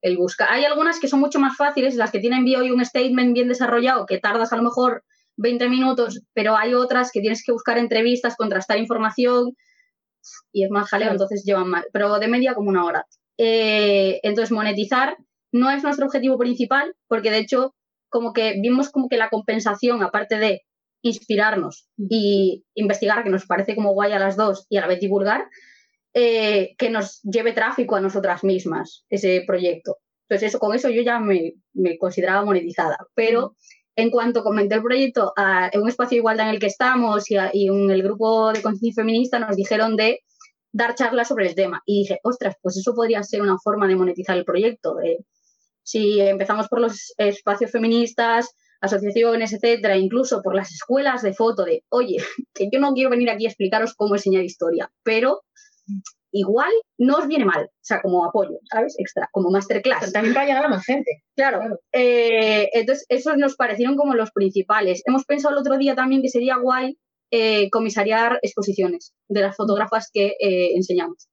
[0.00, 0.48] el buscar.
[0.52, 3.48] Hay algunas que son mucho más fáciles, las que tienen bio y un statement bien
[3.48, 5.02] desarrollado, que tardas a lo mejor
[5.36, 9.56] 20 minutos, pero hay otras que tienes que buscar entrevistas, contrastar información
[10.52, 13.04] y es más jaleo, entonces llevan mal, pero de media como una hora.
[13.36, 15.16] Eh, entonces, monetizar
[15.52, 17.74] no es nuestro objetivo principal, porque de hecho,
[18.08, 20.62] como que vimos como que la compensación, aparte de
[21.02, 25.00] inspirarnos y investigar, que nos parece como guay a las dos, y a la vez
[25.00, 25.46] divulgar,
[26.14, 29.98] eh, que nos lleve tráfico a nosotras mismas, ese proyecto.
[30.28, 32.98] Entonces, eso, con eso yo ya me, me consideraba monetizada.
[33.14, 33.56] Pero
[33.96, 37.30] en cuanto comenté el proyecto a, en un espacio de igualdad en el que estamos
[37.30, 40.20] y, a- y en el grupo de conciencia feminista, nos dijeron de
[40.72, 41.82] dar charlas sobre el tema.
[41.86, 44.96] Y dije, ostras, pues eso podría ser una forma de monetizar el proyecto.
[44.96, 45.24] de-
[45.88, 51.82] si empezamos por los espacios feministas, asociaciones, etcétera, incluso por las escuelas de foto, de,
[51.88, 52.18] oye,
[52.54, 55.44] que yo no quiero venir aquí a explicaros cómo enseñar historia, pero
[56.30, 58.96] igual no os viene mal, o sea, como apoyo, ¿sabes?
[58.98, 60.12] Extra, como masterclass.
[60.12, 61.22] También para llegar a más gente.
[61.34, 61.60] Claro.
[61.60, 61.80] Claro.
[61.92, 65.02] Eh, entonces, esos nos parecieron como los principales.
[65.06, 66.98] Hemos pensado el otro día también que sería guay
[67.30, 71.30] eh, comisariar exposiciones de las fotógrafas que eh, enseñamos.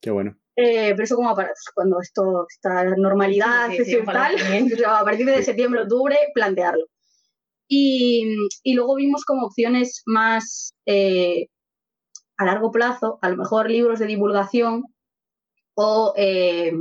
[0.00, 0.38] Qué bueno.
[0.60, 4.34] Eh, pero eso como para pues, cuando esto está en normalidad Sí, sí, sí, tal,
[4.86, 6.84] a partir de septiembre, octubre, plantearlo.
[7.68, 8.24] Y,
[8.64, 11.46] y luego vimos como opciones más eh,
[12.38, 14.82] a largo plazo, a lo mejor libros de divulgación
[15.74, 16.72] o eh,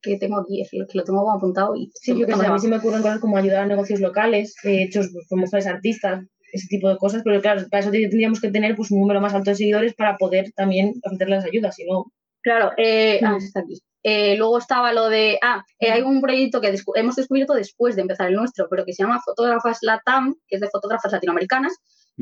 [0.00, 2.52] que tengo aquí, es que lo tengo como apuntado y Sí, yo que sé, a
[2.52, 6.68] mí se me ocurren cosas como ayudar a negocios locales, hechos por mujeres artistas, ese
[6.68, 9.50] tipo de cosas, pero claro, para eso tendríamos que tener pues, un número más alto
[9.50, 12.06] de seguidores para poder también ofrecer las ayudas, si no,
[12.46, 13.82] Claro, eh, ah, está aquí.
[14.04, 17.96] Eh, luego estaba lo de, ah, eh, hay un proyecto que descu- hemos descubierto después
[17.96, 21.74] de empezar el nuestro, pero que se llama Fotógrafas Latam, que es de fotógrafas latinoamericanas,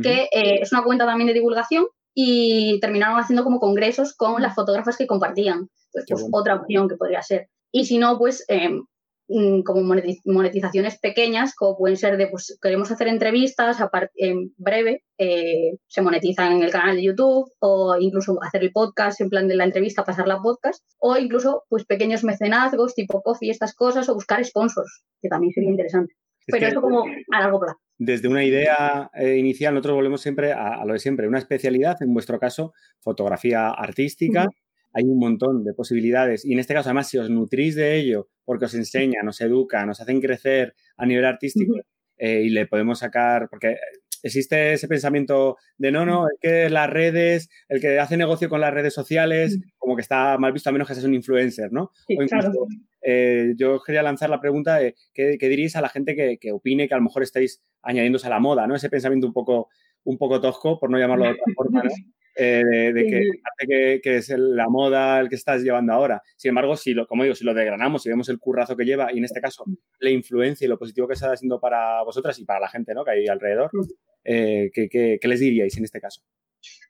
[0.02, 1.84] que eh, es una cuenta también de divulgación
[2.14, 5.68] y terminaron haciendo como congresos con las fotógrafas que compartían.
[5.92, 6.38] Entonces, pues, bueno.
[6.38, 7.48] otra opción que podría ser.
[7.70, 8.86] Y si no, pues eh, mm,
[9.26, 15.02] como moneti- monetizaciones pequeñas, como pueden ser de, pues queremos hacer entrevistas a en breve,
[15.18, 19.48] eh, se monetizan en el canal de YouTube o incluso hacer el podcast, en plan
[19.48, 24.08] de la entrevista, pasarla a podcast, o incluso pues pequeños mecenazgos tipo coffee, estas cosas,
[24.08, 26.14] o buscar sponsors, que también sería interesante.
[26.46, 27.78] Es Pero eso como a largo plazo.
[27.96, 31.96] desde una idea eh, inicial, nosotros volvemos siempre a, a lo de siempre, una especialidad,
[32.02, 34.46] en vuestro caso, fotografía artística.
[34.92, 38.28] Hay un montón de posibilidades y en este caso, además, si os nutrís de ello,
[38.44, 41.74] porque os enseñan, os educan, os hacen crecer a nivel artístico
[42.16, 43.76] eh, y le podemos sacar, porque
[44.24, 48.60] existe ese pensamiento de no, no, es que las redes, el que hace negocio con
[48.60, 51.92] las redes sociales, como que está mal visto a menos que seas un influencer, ¿no?
[52.06, 52.66] Sí, o incluso, claro.
[53.02, 56.52] eh, yo quería lanzar la pregunta de ¿qué, qué diríais a la gente que, que
[56.52, 58.74] opine que a lo mejor estáis añadiéndose a la moda, ¿no?
[58.74, 59.68] Ese pensamiento un poco,
[60.04, 61.90] un poco tosco, por no llamarlo de otra forma, ¿no?
[62.36, 63.66] Eh, de, de que Sí.
[63.68, 66.20] que, que es la moda el que estás llevando ahora.
[66.36, 69.12] Sin embargo, si lo, como digo, si lo desgranamos y vemos el currazo que lleva
[69.12, 69.64] y en este caso
[70.00, 73.04] la influencia y lo positivo que está haciendo para vosotras y para la gente ¿no?
[73.04, 73.70] que hay alrededor,
[74.24, 76.22] eh, ¿qué, qué, qué les diríais en este caso?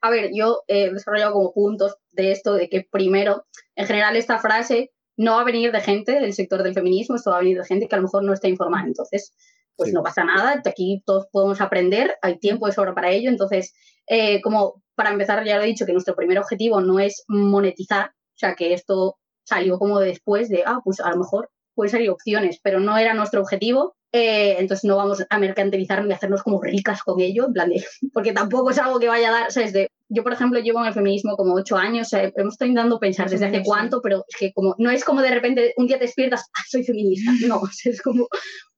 [0.01, 4.39] A ver, yo he desarrollado como puntos de esto, de que primero, en general, esta
[4.39, 7.57] frase no va a venir de gente del sector del feminismo, esto va a venir
[7.57, 8.85] de gente que a lo mejor no está informada.
[8.87, 9.33] Entonces,
[9.77, 9.93] pues Sí.
[9.95, 13.29] no pasa nada, aquí todos podemos aprender, hay tiempo de sobra para ello.
[13.29, 13.73] Entonces,
[14.07, 18.07] eh, como para empezar, ya lo he dicho, que nuestro primer objetivo no es monetizar,
[18.09, 22.09] o sea, que esto salió como después de, ah, pues a lo mejor pueden salir
[22.09, 23.94] opciones, pero no era nuestro objetivo.
[24.11, 27.69] Eh, entonces no vamos a mercantilizar ni a hacernos como ricas con ello, en plan
[27.69, 29.73] de, porque tampoco es algo que vaya a dar, ¿sabes?
[29.73, 32.99] De, yo, por ejemplo, llevo en el feminismo como ocho años, sea, hemos estado intentando
[32.99, 35.97] pensar desde hace cuánto, pero es que como no es como de repente un día
[35.97, 38.27] te despiertas, ah, soy feminista, no, es como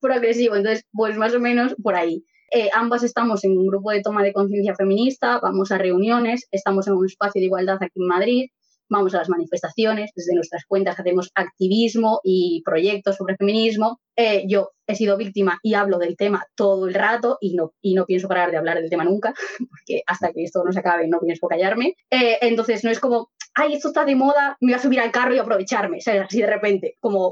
[0.00, 2.24] progresivo, entonces, pues más o menos por ahí.
[2.50, 6.86] Eh, ambas estamos en un grupo de toma de conciencia feminista, vamos a reuniones, estamos
[6.88, 8.46] en un espacio de igualdad aquí en Madrid,
[8.88, 14.00] vamos a las manifestaciones, desde nuestras cuentas hacemos activismo y proyectos sobre feminismo.
[14.20, 17.94] Eh, yo he sido víctima y hablo del tema todo el rato y no, y
[17.94, 19.32] no pienso parar de hablar del tema nunca,
[19.70, 21.94] porque hasta que esto no se acabe no pienso callarme.
[22.10, 25.12] Eh, entonces no es como, ay, esto está de moda, me voy a subir al
[25.12, 26.22] carro y aprovecharme, ¿sabes?
[26.22, 27.30] Así de repente, como,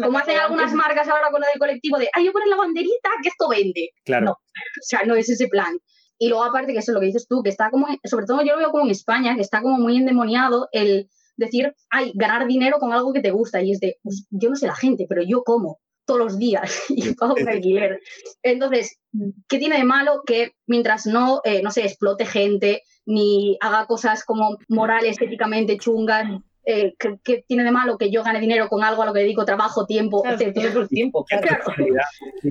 [0.00, 3.08] como hacen algunas marcas ahora con lo del colectivo de, ay, yo poner la banderita
[3.20, 3.90] que esto vende.
[4.04, 4.26] Claro.
[4.26, 4.32] No.
[4.32, 5.76] O sea, no es ese plan.
[6.18, 8.42] Y luego aparte que eso es lo que dices tú, que está como, sobre todo
[8.42, 12.46] yo lo veo como en España, que está como muy endemoniado el decir, ay, ganar
[12.46, 13.60] dinero con algo que te gusta.
[13.60, 16.84] Y es de, pues yo no sé la gente, pero yo como todos los días
[16.88, 18.00] y pago un alquiler.
[18.42, 18.98] Entonces,
[19.46, 24.24] ¿qué tiene de malo que mientras no, eh, no se explote gente, ni haga cosas
[24.24, 26.26] como morales, éticamente chungas,
[26.64, 29.44] eh, ¿qué, tiene de malo que yo gane dinero con algo a lo que dedico
[29.46, 30.36] trabajo, tiempo, Claro,
[30.72, 31.24] todo el tiempo.
[31.24, 31.64] Claro.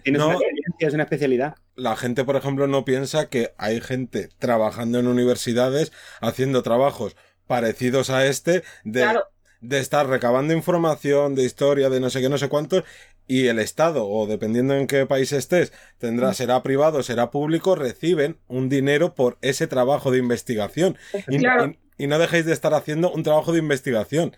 [0.04, 0.30] Tienes No.
[0.30, 0.39] una
[0.80, 1.56] es una especialidad.
[1.76, 5.91] La gente, por ejemplo, no piensa que hay gente trabajando en universidades
[6.22, 7.15] haciendo trabajos
[7.46, 9.26] parecidos a este de, Claro.
[9.62, 12.84] de estar recabando información de historia, de no sé qué, no sé cuántos,
[13.28, 18.38] y el Estado, o dependiendo en qué país estés, tendrá, será privado, será público, reciben
[18.48, 20.98] un dinero por ese trabajo de investigación.
[21.28, 21.68] Y, Claro.
[21.98, 24.36] y- y no dejéis de estar haciendo un trabajo de investigación.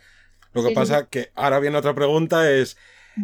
[0.54, 2.78] Lo que Sí, sí, pasa que ahora viene otra pregunta es,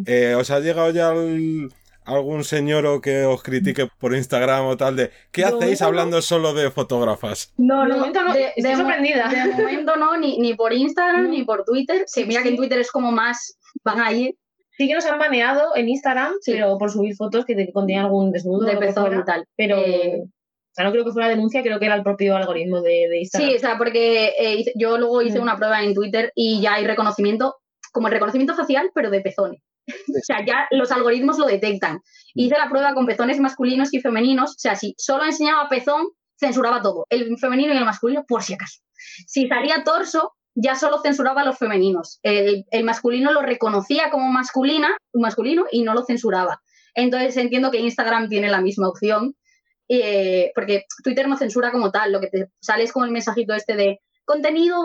[0.06, 1.70] eh, ¿os ha llegado ya al-
[2.04, 5.88] algún señor o que os critique por Instagram o tal de ¿qué De hacéis no.
[5.88, 7.52] hablando solo de fotógrafas?
[7.58, 9.28] No, De momento no, estoy mo- sorprendida.
[9.30, 12.06] de momento no, ni, ni por Instagram ni por Twitter.
[12.14, 12.58] Que mira que en Sí.
[12.58, 14.38] Twitter es como más, van ahí
[14.78, 16.52] Sí que nos han baneado en Instagram, Sí.
[16.54, 19.46] pero por subir fotos que te- contenían algún desnudo de pezón y tal.
[19.56, 22.82] Pero, Eh, o sea, no creo que fuera denuncia, creo que era el propio algoritmo
[22.82, 23.50] de, de Instagram.
[23.50, 25.44] Sí, o sea, porque eh, yo luego hice Mm.
[25.44, 27.56] una prueba en Twitter y ya hay reconocimiento,
[27.94, 29.62] como el reconocimiento facial, pero de pezones.
[30.10, 32.02] o sea, ya los algoritmos lo detectan.
[32.34, 36.08] Hice la prueba con pezones masculinos y femeninos, o sea, si solo enseñaba pezón,
[36.38, 38.82] censuraba todo, el femenino y el masculino, por si acaso.
[39.28, 42.20] Si salía torso, ya solo censuraba a los femeninos.
[42.24, 46.62] El, el masculino lo reconocía como masculina, masculino y no lo censuraba.
[46.96, 49.36] Entonces entiendo que Instagram tiene la misma opción
[49.88, 53.54] eh, porque Twitter no censura como tal, lo que te sale es como el mensajito
[53.54, 54.78] este de contenido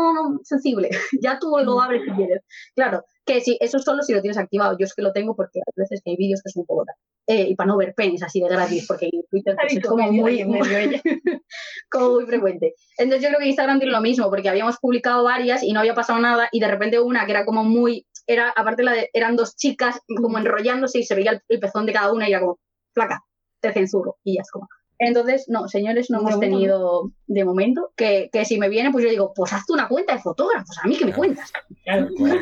[0.42, 0.90] sensible,
[1.22, 2.42] ya tú lo abres si quieres.
[2.74, 5.60] Claro, que sí, eso solo si lo tienes activado, yo es que lo tengo porque
[5.60, 6.96] a veces que hay vídeos que son un poco tal.
[7.28, 10.40] Eh, y para no ver penes así de gratis, porque Twitter pues, es como muy,
[10.40, 11.00] ella.
[11.90, 12.74] como muy frecuente.
[12.98, 15.94] Entonces yo creo que Instagram tiene lo mismo, porque habíamos publicado varias y no había
[15.94, 19.36] pasado nada, y de repente una que era como muy, era, aparte la de, eran
[19.36, 22.40] dos chicas como enrollándose y se veía el, el pezón de cada una y era
[22.40, 22.58] como,
[22.92, 23.22] flaca,
[23.60, 24.16] te censuro.
[24.24, 24.66] Y ya es como.
[24.98, 28.90] Entonces, no, señores, no De hemos momento tenido de momento, que, que si me viene,
[28.90, 31.18] pues yo digo, pues hazte una cuenta de fotógrafos, a mí que me Claro.
[31.18, 31.52] cuentas.
[31.84, 32.08] Claro.
[32.18, 32.38] Me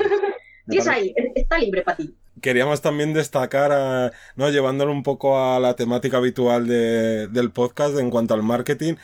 [0.89, 2.15] Ahí, es- está libre para ti.
[2.41, 4.49] Queríamos también destacar, a- ¿no?
[4.51, 8.95] llevándolo un poco a la temática habitual de- del podcast en cuanto al marketing,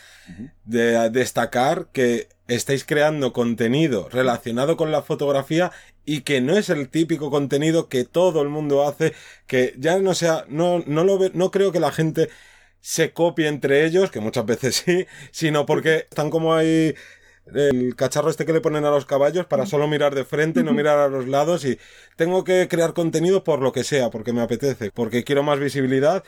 [0.64, 5.72] de destacar que estáis creando contenido relacionado con la fotografía
[6.04, 9.14] y que no es el típico contenido que todo el mundo hace,
[9.46, 12.28] que ya no sea, no, no lo ve- no creo que la gente
[12.80, 16.94] se copie entre ellos, que muchas veces sí, sino porque están como ahí
[17.52, 20.72] el cacharro este que le ponen a los caballos para solo mirar de frente, no
[20.72, 21.78] mirar a los lados y
[22.16, 26.24] tengo que crear contenido por lo que sea, porque me apetece, porque quiero más visibilidad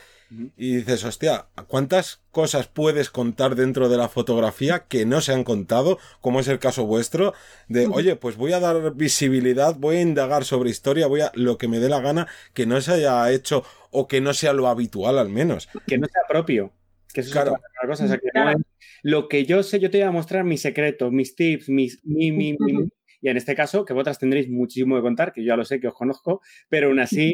[0.57, 5.43] y dices, hostia, ¿cuántas cosas puedes contar dentro de la fotografía que no se han
[5.43, 7.33] contado, como es el caso vuestro,
[7.67, 11.57] de, oye, pues voy a dar visibilidad, voy a indagar sobre historia, voy a lo
[11.57, 14.67] que me dé la gana, que no se haya hecho o que no sea lo
[14.67, 15.69] habitual al menos.
[15.87, 16.71] que no sea propio.
[17.13, 17.51] Que eso Claro.
[17.51, 18.05] es otra cosa.
[18.05, 18.59] o sea, que no Claro.
[18.59, 18.65] es-
[19.03, 22.31] lo que yo sé, yo te voy a mostrar mis secretos, mis tips, mis mi,
[22.31, 22.89] mi, mi, mi.
[23.21, 25.79] Y en este caso, que vosotras tendréis muchísimo que contar, que yo ya lo sé,
[25.79, 27.33] que os conozco, pero aún así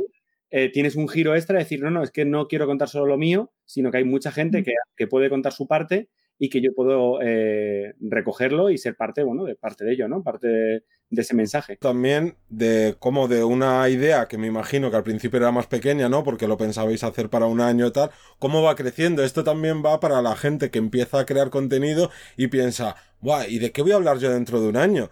[0.55, 3.07] eh, tienes un giro extra de decir, no, no, es que no quiero contar solo
[3.07, 6.61] lo mío, sino que hay mucha gente que, que puede contar su parte y que
[6.61, 10.21] yo puedo eh, recogerlo y ser parte, bueno, de parte de ello, ¿no?
[10.23, 10.83] Parte de,
[11.15, 11.77] de ese mensaje.
[11.79, 16.07] También de como de una idea que me imagino que al principio era más pequeña,
[16.07, 16.23] ¿no?
[16.23, 18.09] Porque lo pensabais hacer para un año y tal.
[18.39, 19.21] ¿Cómo va creciendo?
[19.21, 23.59] Esto también va para la gente que empieza a crear contenido y piensa, guau, ¿y
[23.59, 25.09] de qué voy a hablar yo dentro de un año?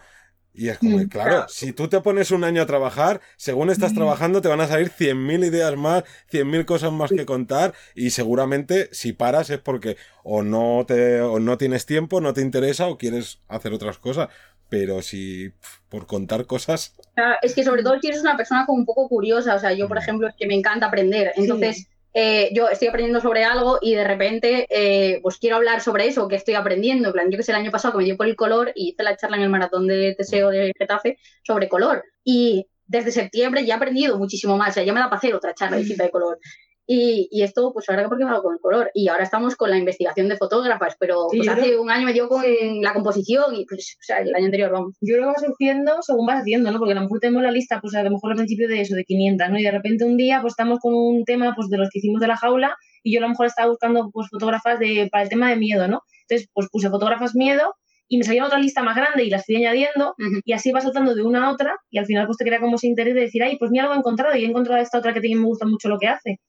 [0.54, 1.48] Y es como, Mm, claro, claro.
[1.48, 3.96] si tú te pones un año a trabajar, según estás Mm.
[3.96, 8.90] trabajando te van a salir 100.000 ideas más, 100.000 cosas más que contar y seguramente
[8.94, 12.98] si paras es porque o no te o no tienes tiempo, no te interesa o
[12.98, 14.30] quieres hacer otras cosas.
[14.72, 15.52] Pero si
[15.90, 19.10] por contar cosas, Claro, es que sobre todo si eres una persona como un poco
[19.10, 20.02] curiosa, o sea, yo por Mm.
[20.02, 24.06] ejemplo es que me encanta aprender, entonces eh, yo estoy aprendiendo sobre algo y de
[24.06, 27.52] repente eh, pues quiero hablar sobre eso que estoy aprendiendo, en plan, yo que sé,
[27.52, 29.50] el año pasado que me dio por el color y hice la charla en el
[29.50, 32.04] maratón de Teseo de Getafe sobre color.
[32.24, 35.36] Y desde septiembre ya he aprendido muchísimo más, o sea, ya me da para hacer
[35.36, 36.40] otra charla distinta de color.
[36.88, 38.92] Y, y esto, pues ahora porque me hago con el color.
[38.94, 42.06] Y ahora estamos con la investigación de fotógrafas, pero Sí, pues hace creo- un año
[42.06, 42.44] me dio con
[42.82, 44.96] la composición y pues, o sea, el año anterior, vamos.
[45.00, 46.80] Yo creo que va surgiendo según vas haciendo, ¿no?
[46.80, 48.96] Porque a lo mejor tenemos la lista, pues a lo mejor al principio de eso,
[48.96, 49.60] de 500, ¿no?
[49.60, 52.20] Y de repente un día, pues estamos con un tema, pues de los que hicimos
[52.20, 55.30] de la jaula, y yo a lo mejor estaba buscando, pues, fotógrafas de, para el
[55.30, 56.02] tema de miedo, ¿no?
[56.28, 57.74] Entonces, pues puse fotógrafas miedo,
[58.08, 61.16] y me salía otra lista más grande y las fui añadiendo, y así va saltando
[61.16, 63.42] de una a otra, y al final, pues te crea como ese interés de decir,
[63.42, 65.66] ay, pues mira, lo he encontrado, y he encontrado esta otra que también me gusta
[65.66, 66.40] mucho lo que hace.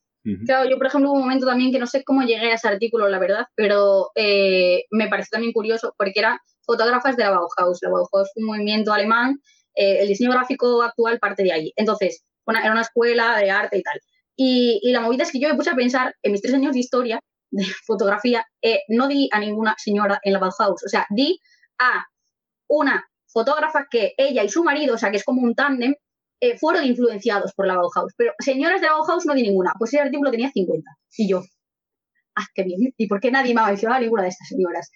[0.46, 2.68] Claro, yo por ejemplo hubo un momento también que no sé cómo llegué a ese
[2.68, 7.80] artículo, la verdad, pero eh, me pareció también curioso porque era fotógrafas de la Bauhaus.
[7.82, 9.40] La Bauhaus fue un movimiento alemán
[9.74, 11.72] eh, el diseño gráfico actual parte de ahí.
[11.76, 14.00] Entonces, era una escuela de arte y tal.
[14.36, 16.80] Y, la movida es que yo me puse a pensar en mis tres años de
[16.80, 21.38] historia, de fotografía, eh, no di a ninguna señora en la Bauhaus, o sea, di
[21.78, 22.04] a
[22.68, 25.94] una fotógrafa que ella y su marido, o sea, que es como un tándem,
[26.42, 28.12] eh, fueron influenciados por la Bauhaus.
[28.16, 30.90] Pero señoras de la Bauhaus no di ninguna, pues ese artículo tenía 50.
[31.16, 31.40] Y yo,
[32.34, 32.92] ah, qué bien.
[32.96, 34.90] ¿Y por qué nadie me ha mencionado ninguna de estas señoras?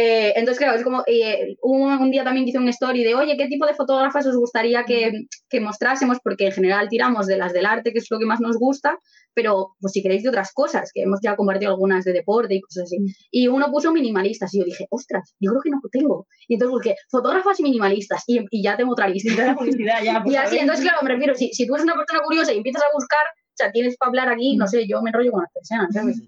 [0.00, 3.48] Eh, entonces, claro, es como eh, un, día también hice un story de, oye, ¿qué
[3.48, 5.10] tipo de fotógrafas os gustaría que,
[5.50, 6.18] que, mostrásemos?
[6.22, 8.96] Porque en general tiramos de las del arte, que es lo que más nos gusta,
[9.34, 12.60] pero pues si queréis de otras cosas, que hemos ya compartido algunas de deporte y
[12.60, 12.98] cosas así.
[13.32, 16.28] Y uno puso minimalistas y yo dije, ostras, yo creo que no tengo.
[16.46, 19.56] Y entonces busqué fotógrafas minimalistas y, y ya tengo otra lista.
[19.68, 22.84] y así, entonces, claro, me refiero, si, si tú eres una persona curiosa y empiezas
[22.84, 23.26] a buscar,
[23.58, 26.22] sea, tienes para hablar aquí, no sé, yo me enrollo con las personas, ¿sabes?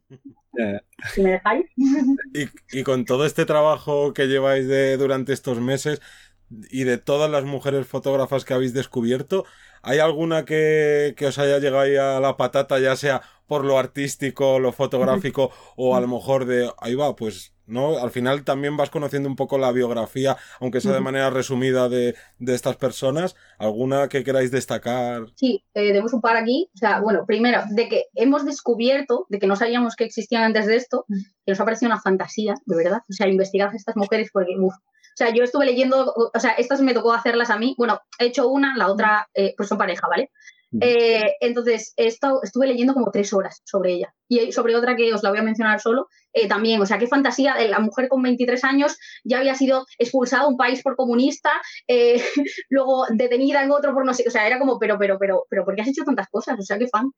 [1.15, 1.67] Si me dejáis.
[2.73, 6.01] Y, con todo este trabajo que lleváis de, durante estos meses
[6.71, 9.45] y de todas las mujeres fotógrafas que habéis descubierto,
[9.83, 13.79] ¿hay alguna que, que os haya llegado ahí a la patata, ya sea por lo
[13.79, 17.99] artístico, lo fotográfico, o a lo mejor de, ahí va, pues ¿no?
[17.99, 22.15] Al final también vas conociendo un poco la biografía, aunque sea de manera resumida, de,
[22.47, 23.37] estas personas.
[23.59, 25.27] ¿Alguna que queráis destacar?
[25.37, 26.69] Sí, eh, tenemos un par aquí.
[26.75, 30.67] O sea, bueno, primero, de que hemos descubierto, de que no sabíamos que existían antes
[30.67, 33.01] de esto, que nos ha parecido una fantasía, de verdad.
[33.09, 34.75] O sea, investigar a estas mujeres porque, uff.
[34.75, 37.75] O sea, yo estuve leyendo, o sea, estas me tocó hacerlas a mí.
[37.77, 40.31] Bueno, he hecho una, la otra, eh, pues son pareja, ¿vale?
[40.81, 44.15] Eh, entonces, estuve leyendo como tres horas sobre ella.
[44.33, 46.81] Y sobre otra que os la voy a mencionar solo, eh, también.
[46.81, 50.51] O sea, qué fantasía de la mujer con 23 años ya había sido expulsada de
[50.51, 51.51] un país por comunista,
[51.89, 52.23] eh,
[52.71, 54.25] luego detenida en otro por no sé.
[54.29, 56.57] O sea, era como, pero, pero, pero, pero, ¿por qué has hecho tantas cosas?
[56.61, 57.11] O sea, qué fan.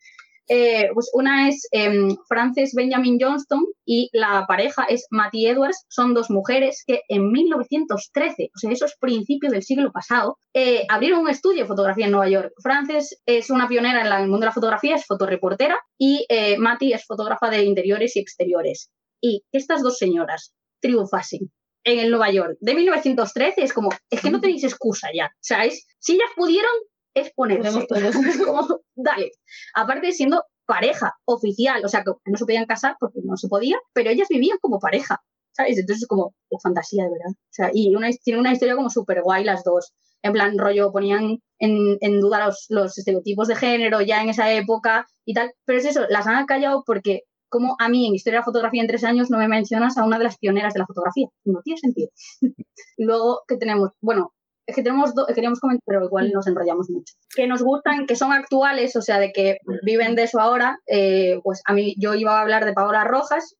[0.48, 5.84] Eh, pues una es em, Frances Benjamin Johnston y la pareja es Matty Edwards.
[5.88, 11.20] Son dos mujeres que en 1913, o sea, esos principios del siglo pasado, eh, abrieron
[11.20, 12.52] un estudio de fotografía en Nueva York.
[12.62, 16.92] Frances es una pionera en, el mundo de la fotografía, es fotoreportera y eh, Matty
[17.02, 18.90] es fotógrafa de interiores y exteriores.
[19.20, 21.52] Y estas dos señoras triunfasen
[21.84, 25.86] en el Nueva York de 1913 es como, es que no tenéis excusa ya, ¿sabes?
[25.98, 26.70] Si ellas pudieron,
[27.14, 27.86] es ponerse.
[28.46, 29.32] Como, dale.
[29.74, 33.78] Aparte siendo pareja oficial, o sea, que no se podían casar porque no se podía,
[33.92, 35.20] pero ellas vivían como pareja,
[35.52, 35.78] ¿sabes?
[35.78, 37.30] Entonces es como la fantasía, de verdad.
[37.30, 39.92] O sea, y una, tiene una historia como súper guay las dos.
[40.22, 44.52] En plan, rollo, ponían en, en duda los, los, estereotipos de género ya en esa
[44.52, 45.52] época y tal.
[45.64, 48.80] Pero es eso, las han callado porque como a mí en Historia de la Fotografía
[48.80, 51.28] en tres años no me mencionas a una de las pioneras de la fotografía.
[51.44, 52.08] No tiene sentido.
[52.96, 53.90] Luego, que tenemos?
[54.00, 54.32] Bueno,
[54.66, 57.14] es que tenemos queríamos comentar, pero igual nos enrollamos mucho.
[57.34, 60.78] Que nos gustan, que son actuales, o sea, de que viven de eso ahora.
[60.86, 63.56] Eh, pues a mí, yo iba a hablar de Paola Rojas,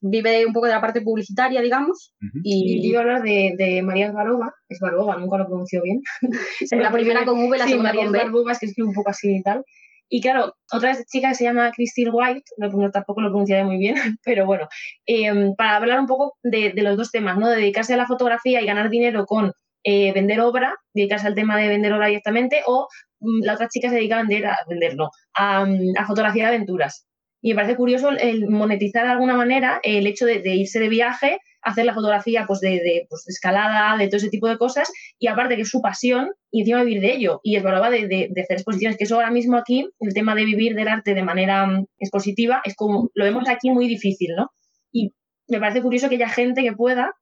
[0.00, 2.14] vive un poco de la parte publicitaria, digamos.
[2.42, 6.00] Y, yo iba a hablar de, de María Esbarova, Esbarova, nunca lo pronunció bien.
[6.72, 8.18] la primera con V, la segunda con B.
[8.18, 9.64] Esbarova, es que escribe un poco así y tal.
[10.10, 13.94] Y claro, otra chica que se llama Christine White, no, tampoco lo pronunciaré muy bien,
[14.24, 14.68] pero bueno,
[15.06, 17.48] eh, para hablar un poco de, de, los dos temas, ¿no?
[17.48, 19.52] De dedicarse a la fotografía y ganar dinero con
[19.84, 22.88] eh, vender obra, dedicarse al tema de vender obra directamente, o
[23.20, 26.48] mm, la otra chica se dedica a vender, a vender no, a, mm, a fotografiar
[26.48, 27.06] aventuras.
[27.40, 31.38] Y me parece curioso el monetizar de alguna manera el hecho de, irse de viaje,
[31.62, 35.28] hacer la fotografía pues de, pues de, escalada, de todo ese tipo de cosas, y
[35.28, 37.40] aparte que es su pasión, y encima vivir de ello.
[37.42, 40.44] Y es verdad de, de, hacer exposiciones, que eso ahora mismo aquí, el tema de
[40.44, 44.50] vivir del arte de manera mm, expositiva, es como, lo vemos aquí muy difícil, ¿no?
[44.92, 45.12] Y
[45.48, 47.14] me parece curioso que haya gente que pueda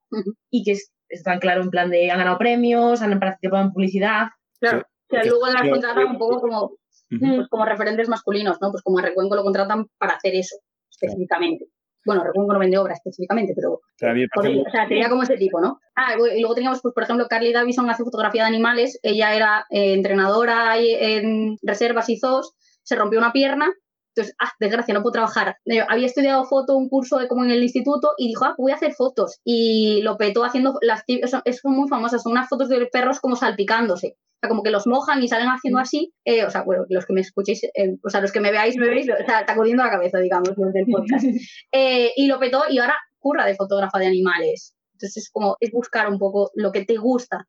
[0.51, 0.77] y que
[1.09, 4.29] están claro en plan de han ganado premios, han participado en publicidad.
[4.61, 6.73] Claro, que luego las contratan un poco como,
[7.09, 8.71] pues como referentes masculinos, ¿no?
[8.71, 10.57] Pues como a Recuenco lo contratan para hacer eso
[10.91, 11.67] específicamente.
[12.05, 15.81] Bueno, Recuenco no vende obra específicamente, pero o sea, sería como ese tipo, ¿no?
[15.97, 19.67] Ah, y luego teníamos, pues, por ejemplo, Carly Davison hace fotografía de animales, ella era
[19.71, 23.73] eh, entrenadora en reservas y zoos, se rompió una pierna
[24.17, 25.59] entonces, ah, desgracia, no puedo trabajar.
[25.67, 28.73] Eh, había estudiado foto, un curso de como en el instituto, y dijo, ah, voy
[28.73, 29.41] a hacer fotos.
[29.45, 34.17] Y lo petó haciendo las es muy famosas, son unas fotos de perros como salpicándose.
[34.17, 36.15] O sea, como que los mojan y salen haciendo así.
[36.25, 38.77] Eh, o sea, bueno, los que me escuchéis, eh, o sea, los que me veáis,
[38.79, 41.25] me veis, o sea, está corriendo la cabeza, digamos, del podcast.
[42.17, 44.75] y lo petó y ahora curra de fotógrafa de animales.
[44.95, 47.47] Entonces es como, es buscar un poco lo que te gusta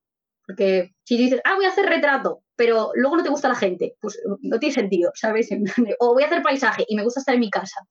[0.47, 3.95] porque si dices, ah, voy a hacer retrato, pero luego no te gusta la gente,
[3.99, 5.49] pues no tiene sentido, ¿sabes?
[5.99, 7.81] o voy a hacer paisaje y me gusta estar en mi casa.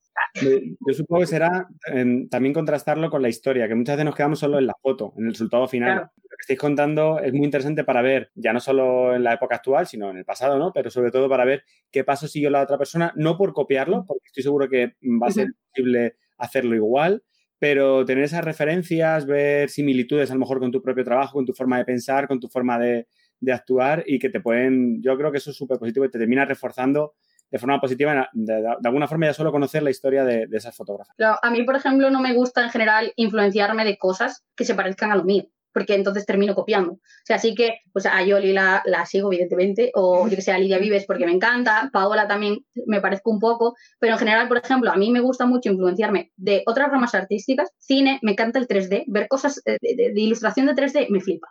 [0.41, 4.39] Yo supongo que será em, también contrastarlo con la historia, que muchas veces nos quedamos
[4.39, 6.09] solo en la foto, en el resultado final.
[6.15, 9.57] Lo que estáis contando es muy interesante para ver, ya no solo en la época
[9.57, 10.73] actual, sino en el pasado, ¿no?
[10.73, 14.25] Pero sobre todo para ver qué paso siguió la otra persona, no por copiarlo, porque
[14.25, 17.23] estoy seguro que va a ser posible hacerlo igual,
[17.59, 21.53] pero tener esas referencias, ver similitudes a lo mejor con tu propio trabajo, con tu
[21.53, 23.07] forma de pensar, con tu forma de,
[23.39, 26.19] de actuar y que te pueden, yo creo que eso es súper positivo y te
[26.19, 27.15] termina reforzando
[27.49, 31.15] de forma positiva, de, alguna forma ya solo conocer la historia de, de esas fotógrafas.
[31.17, 35.11] a mí, por ejemplo, no me gusta en general influenciarme de cosas que se parezcan
[35.11, 36.93] a lo mío porque entonces termino copiando.
[36.93, 40.51] O sea, así que pues a Yoli la, la sigo, evidentemente, o yo que sé,
[40.51, 44.47] a Lidia Vives porque me encanta, Paola también me parezco un poco, pero en general,
[44.47, 48.59] por ejemplo, a mí me gusta mucho influenciarme de otras ramas artísticas, cine, me encanta
[48.59, 51.47] el 3D, ver cosas de, ilustración de 3D me flipa,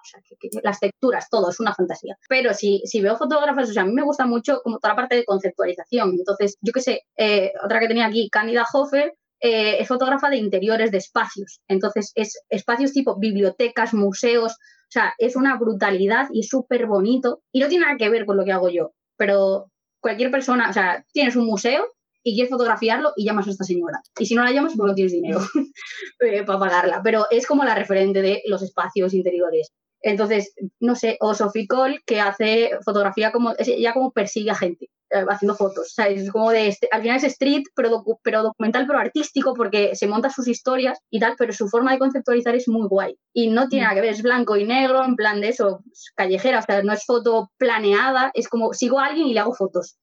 [0.63, 2.17] las texturas, todo es una fantasía.
[2.29, 4.97] Pero si, si veo fotógrafas, o sea, a mí me gusta mucho como toda la
[4.97, 9.77] parte de conceptualización, entonces, yo que sé, eh, otra que tenía aquí, Candida Hofer, eh,
[9.81, 11.61] es fotógrafa de interiores de espacios.
[11.69, 17.43] Entonces, es espacios tipo bibliotecas, museos, o sea, es una brutalidad y súper bonito.
[17.53, 19.71] Y no tiene nada que ver con lo que hago yo, pero
[20.01, 21.87] cualquier persona, o sea, tienes un museo
[22.23, 24.01] y quieres fotografiarlo y llamas a esta señora.
[24.19, 25.41] Y si no la llamas, pues no tienes dinero
[26.21, 27.01] eh, para pagarla.
[27.03, 29.73] Pero es como la referente de los espacios interiores.
[30.01, 34.89] Entonces, no sé, o Sophie Cole, que hace fotografía como, ya como persigue a gente.
[35.11, 35.95] Eh, haciendo fotos.
[35.99, 40.31] Es como este, al final es street, pero, pero documental, pero artístico, porque se monta
[40.31, 43.17] sus historias y tal, pero su forma de conceptualizar es muy guay.
[43.33, 45.81] Y no tiene nada que ver, es blanco y negro, en plan de eso,
[46.17, 49.55] callejera, o sea, no es foto planeada, es como sigo a alguien y le hago
[49.55, 49.97] fotos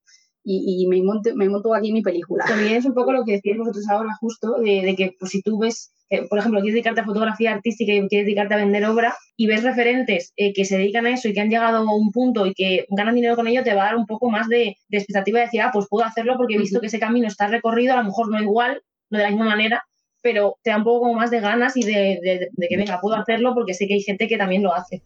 [0.45, 2.43] y, me, monto, me monto aquí mi película.
[2.45, 5.57] También es un poco lo que decíais vosotros ahora, justo, de, que pues, si tú
[5.57, 9.15] ves, eh, por ejemplo, quieres dedicarte a fotografía artística y quieres dedicarte a vender obra
[9.37, 12.11] y ves referentes eh, que se dedican a eso y que han llegado a un
[12.11, 14.75] punto y que ganan dinero con ello, te va a dar un poco más de,
[14.89, 17.93] expectativa de decir, ah, pues puedo hacerlo porque he visto que ese camino está recorrido,
[17.93, 19.83] a lo mejor no igual, no de la misma manera,
[20.21, 23.73] pero te da un poco más de ganas y de, que, venga, puedo hacerlo porque
[23.73, 25.03] sé que hay gente que también lo hace.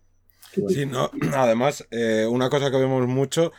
[0.70, 3.52] Sí, no, además, eh, una cosa que vemos mucho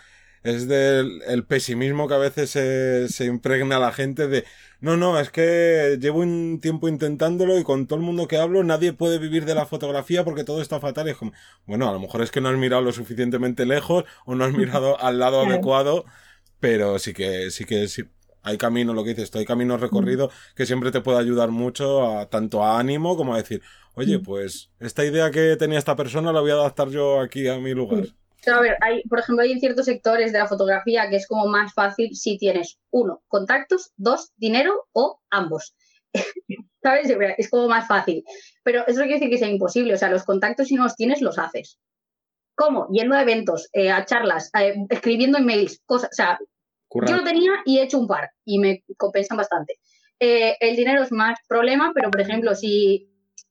[0.42, 4.44] es del el pesimismo que a veces se, se, impregna a la gente de
[4.80, 8.62] no, no, es que llevo un tiempo intentándolo y con todo el mundo que hablo
[8.62, 11.08] nadie puede vivir de la fotografía porque todo está fatal.
[11.08, 11.32] Y es como,
[11.66, 14.52] bueno, a lo mejor es que no has mirado lo suficientemente lejos o no has
[14.52, 16.04] mirado al lado adecuado,
[16.60, 18.04] pero sí que, sí que sí,
[18.42, 22.28] hay camino, lo que dices, hay camino recorrido que siempre te puede ayudar mucho a,
[22.28, 23.62] tanto a ánimo como a decir,
[23.94, 27.58] oye, pues esta idea que tenía esta persona la voy a adaptar yo aquí a
[27.58, 28.04] mi lugar.
[28.46, 31.74] A ver, hay, por ejemplo, hay ciertos sectores de la fotografía que es como más
[31.74, 35.74] fácil si tienes, uno, contactos, dos, dinero o ambos.
[36.82, 37.12] ¿Sabes?
[37.36, 38.24] Es como más fácil.
[38.62, 39.94] Pero eso no quiere decir que sea imposible.
[39.94, 41.78] O sea, los contactos si no los tienes, los haces.
[42.54, 42.88] ¿Cómo?
[42.90, 46.10] Yendo a eventos, eh, a charlas, eh, escribiendo emails, cosas.
[46.10, 46.38] O sea,
[47.06, 49.78] yo lo tenía y he hecho un par y me compensan bastante.
[50.18, 53.08] Eh, el dinero es más problema, pero por ejemplo, si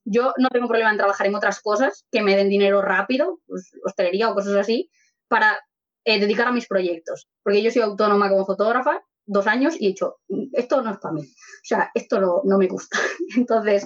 [0.09, 3.71] yo no tengo problema en trabajar en otras cosas que me den dinero rápido, pues,
[3.83, 4.89] hostelería o cosas así,
[5.27, 5.59] para
[6.05, 7.27] eh, dedicar a mis proyectos.
[7.43, 10.15] Porque yo soy autónoma como fotógrafa dos años y he dicho,
[10.53, 11.21] esto no es para mí.
[11.21, 12.97] O sea, esto no, me gusta.
[13.35, 13.85] Entonces,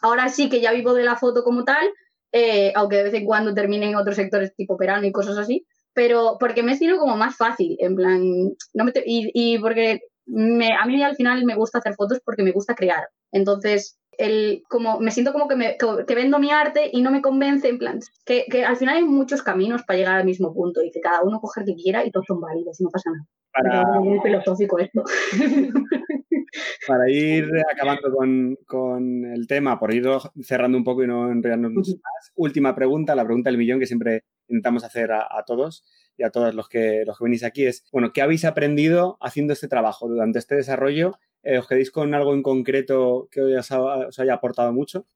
[0.00, 1.92] ahora sí que ya vivo de la foto como tal,
[2.32, 5.66] eh, aunque de vez en cuando termine en otros sectores tipo verano y cosas así,
[5.92, 8.22] pero porque me es como más fácil, en plan,
[8.72, 12.42] no me y, y, porque me, a mí al final me gusta hacer fotos porque
[12.42, 13.06] me gusta crear.
[13.32, 17.22] Entonces, el, como, me siento como que, me, que, vendo mi arte y no me
[17.22, 20.82] convence, en plan, que, que, al final hay muchos caminos para llegar al mismo punto
[20.82, 23.10] y que cada uno coge el que quiera y todos son válidos y no pasa
[23.10, 23.26] nada.
[23.52, 23.98] Para...
[23.98, 25.02] Es muy filosófico esto.
[26.86, 30.06] Para ir acabando con, con, el tema, por ir
[30.42, 33.86] cerrando un poco y no enredarnos mucho más, última pregunta, la pregunta del millón que
[33.86, 35.82] siempre intentamos hacer a, a todos
[36.16, 39.52] y a todos los que, los que venís aquí es, bueno, ¿qué habéis aprendido haciendo
[39.52, 41.12] este trabajo durante este desarrollo
[41.44, 43.72] eh, ¿Os queréis con algo en concreto que os,
[44.18, 45.06] haya aportado mucho?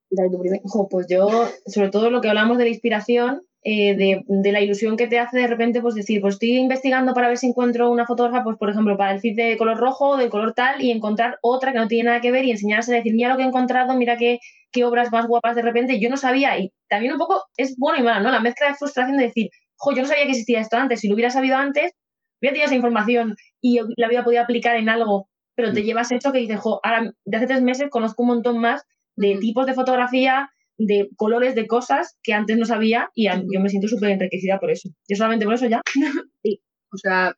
[0.91, 1.29] pues yo,
[1.67, 5.39] sobre todo lo que hablamos de la inspiración, eh, de, la ilusión que te hace
[5.39, 8.71] de repente, pues decir, pues estoy investigando para ver si encuentro una fotógrafa, pues por
[8.71, 11.79] ejemplo, para el feed de color rojo o de color tal, y encontrar otra que
[11.79, 14.17] no tiene nada que ver y enseñarse a decir, mira lo que he encontrado, mira
[14.17, 14.41] qué,
[14.73, 16.01] qué obras más guapas de repente.
[16.01, 18.33] Yo no sabía, y también un poco es bueno y malo, ¿no?
[18.33, 21.09] La mezcla de frustración de decir, jo, yo no sabía que existía esto antes, si
[21.09, 21.93] lo hubiera sabido antes,
[22.41, 25.85] hubiera tenido esa información y la hubiera podido aplicar en algo pero te mm.
[25.85, 28.83] llevas eso que dices, jo, ahora de hace tres meses conozco un montón más
[29.17, 29.41] de mm.
[29.41, 33.89] tipos de fotografía, de colores, de cosas que antes no sabía y yo me siento
[33.89, 34.91] súper enriquecida por eso.
[35.09, 35.81] Yo solamente por eso ya.
[36.43, 36.61] Sí,
[36.93, 37.35] o sea,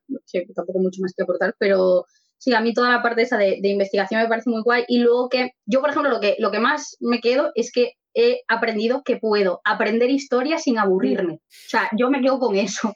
[0.55, 2.05] tampoco mucho más que aportar, pero
[2.39, 4.99] sí, a mí toda la parte esa de, de, investigación me parece muy guay y
[4.99, 8.43] luego que yo, por ejemplo, lo que, lo que más me quedo es que he
[8.49, 11.35] aprendido que puedo aprender historia sin aburrirme.
[11.35, 12.93] O sea, yo me quedo con eso.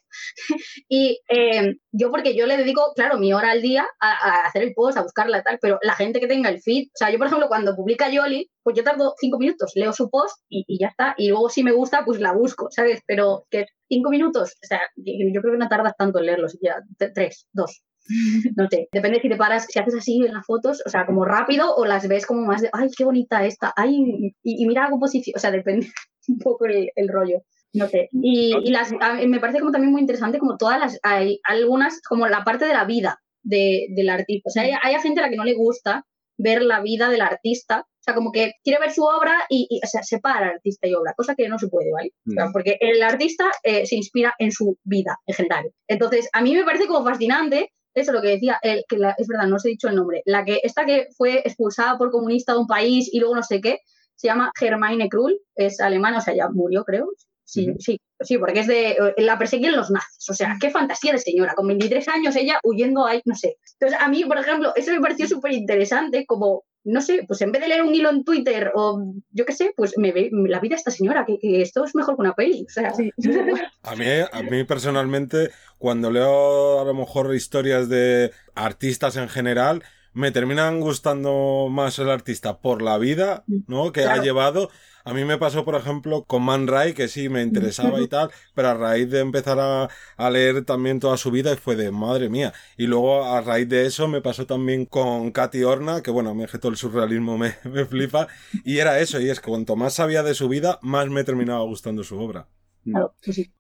[0.89, 4.75] y eh, yo porque yo le dedico, claro, mi hora al día a, hacer el
[4.75, 7.29] post, a buscarla tal, pero la gente que tenga el feed, o sea, yo por
[7.29, 11.15] ejemplo cuando publica Yoli, pues yo tardo cinco minutos, leo su post y, ya está.
[11.17, 13.01] Y luego si me gusta, pues la busco, ¿sabes?
[13.07, 16.83] Pero que cinco minutos, o sea, yo creo que no tardas tanto en leerlo, siquiera
[17.15, 17.83] tres, dos.
[18.57, 21.25] No sé, depende si te paras, si haces así en las fotos, o sea, como
[21.25, 24.91] rápido o las ves como más de, ay, qué bonita esta, ay, y, mira la
[24.91, 25.87] composición, o sea, depende
[26.29, 27.43] un poco el, rollo.
[27.75, 28.09] No sé.
[28.13, 32.45] Y, las, me parece como también muy interesante como todas las, hay algunas, como la
[32.45, 34.49] parte de la vida de, del artista.
[34.49, 36.05] O sea, hay, hay, gente a la que no le gusta
[36.37, 37.81] ver la vida del artista.
[37.81, 41.15] O sea, como que quiere ver su obra y, o sea, separa artista y obra,
[41.17, 42.11] cosa que no se puede, ¿vale?
[42.25, 42.53] Mm.
[42.53, 45.73] porque el artista eh, se inspira en su vida en general.
[45.89, 49.47] Entonces, a mí me parece como fascinante eso lo que decía, el, que es verdad,
[49.47, 52.59] no os he dicho el nombre, la que esta que fue expulsada por comunista de
[52.59, 53.81] un país y luego no sé qué,
[54.17, 57.09] se llama Germaine Krull, es alemana, o sea, ya murió, creo.
[57.45, 58.91] Sí, sí, sí, porque es de.
[58.93, 60.31] Eh, la perseguían los nazis.
[60.31, 61.55] O sea, qué fantasía de señora.
[61.55, 63.59] Con 23 años ella huyendo ahí, no sé.
[63.79, 67.53] Entonces, a mí, por ejemplo, eso me pareció súper interesante, como no sé, pues en
[67.53, 70.61] vez de leer un hilo en Twitter o yo qué sé, pues me ve la
[70.61, 72.65] vida de esta señora, que, esto es mejor que una peli.
[72.69, 73.11] O sea, sí.
[73.83, 79.83] a, mí, a mí personalmente, cuando leo a lo mejor historias de artistas en general,
[80.15, 83.93] me terminan gustando más el artista por la vida, ¿no?
[83.93, 84.71] Que ha llevado.
[85.05, 88.31] A mí me pasó, por ejemplo, con Man Ray, que sí me interesaba y tal,
[88.55, 92.29] pero a raíz de empezar a, a, leer también toda su vida, fue de madre
[92.29, 92.53] mía.
[92.77, 96.47] Y luego, a raíz de eso, me pasó también con Katy Horna, que bueno, me
[96.47, 98.29] todo el surrealismo me, me flipa.
[98.65, 101.65] Y era eso, y es que cuanto más sabía de su vida, más me terminaba
[101.65, 102.47] gustando su obra.
[102.85, 102.97] Mm.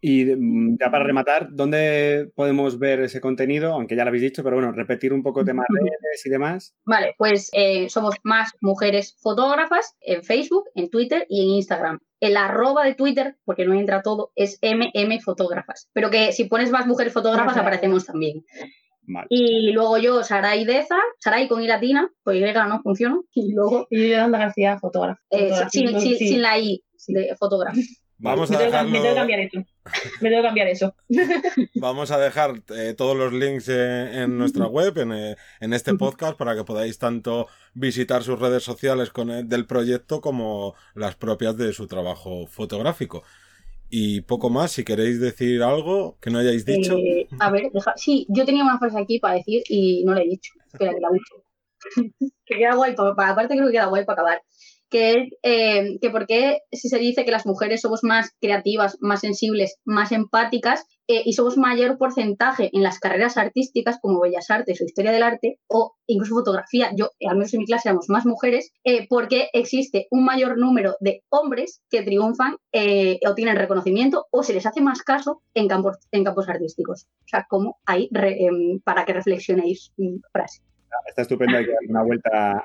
[0.00, 3.72] Y mm, ya para rematar, ¿dónde podemos ver ese contenido?
[3.72, 6.74] Aunque ya lo habéis dicho, pero bueno, repetir un poco temas redes y demás.
[6.84, 12.00] Vale, pues eh, somos más mujeres fotógrafas en Facebook, en Twitter y en Instagram.
[12.20, 15.88] El arroba de Twitter, porque no entra todo, es MM Fotógrafas.
[15.92, 18.44] Pero que si pones más mujeres fotógrafas, aparecemos también.
[19.28, 23.20] Y luego yo, Saray Deza, Saray con I latina, pues Y no funciona.
[23.34, 23.86] Y luego.
[23.90, 25.20] Y Yolanda García, fotógrafa.
[25.30, 27.80] Eh, sin, sin, la I de fotógrafo.
[28.22, 28.90] Vamos a dejarlo...
[28.90, 29.58] Me tengo que cambiar eso.
[30.20, 30.94] Me tengo que cambiar eso.
[31.74, 36.54] Vamos a dejar eh, todos los links en nuestra web, eh, en, este podcast, para
[36.54, 41.88] que podáis tanto visitar sus redes sociales con del proyecto como las propias de su
[41.88, 43.24] trabajo fotográfico.
[43.90, 46.96] Y poco más, si queréis decir algo que no hayáis dicho.
[46.96, 50.28] Eh, a ver, sí, yo tenía una frase aquí para decir y no la he
[50.28, 50.52] dicho.
[50.72, 51.44] Espera, que la uso.
[52.46, 54.42] que queda guay, aparte creo que queda guay para acabar
[54.92, 59.20] que, eh, que por qué si se dice que las mujeres somos más creativas, más
[59.20, 64.80] sensibles, más empáticas eh, y somos mayor porcentaje en las carreras artísticas como Bellas Artes
[64.80, 68.26] o Historia del Arte o incluso fotografía, yo al menos en mi clase éramos más
[68.26, 74.42] mujeres, eh, porque existe un mayor número de hombres que triunfan o tienen reconocimiento o
[74.42, 77.06] se les hace más caso en campos, en campos artísticos.
[77.24, 79.92] O sea, como hay em, para que reflexionéis
[80.32, 80.62] frase.
[81.08, 82.64] Está estupendo, hay que dar una vuelta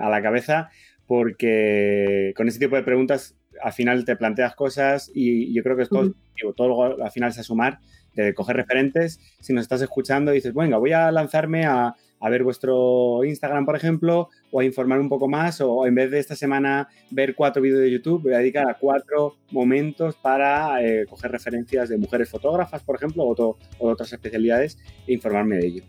[0.00, 0.68] a la cabeza
[1.06, 5.82] porque con ese tipo de preguntas al final te planteas cosas y yo creo que
[5.82, 6.14] es todo,
[6.56, 7.78] todo al final es a sumar
[8.14, 9.20] de coger referentes.
[9.40, 13.64] Si nos estás escuchando y dices, venga, voy a lanzarme a, a, ver vuestro Instagram,
[13.64, 17.34] por ejemplo, o a informar un poco más, o en vez de esta semana ver
[17.34, 21.98] cuatro vídeos de YouTube, voy a dedicar a cuatro momentos para eh, coger referencias de
[21.98, 25.84] mujeres fotógrafas, por ejemplo, o, o de otras especialidades e informarme de ello.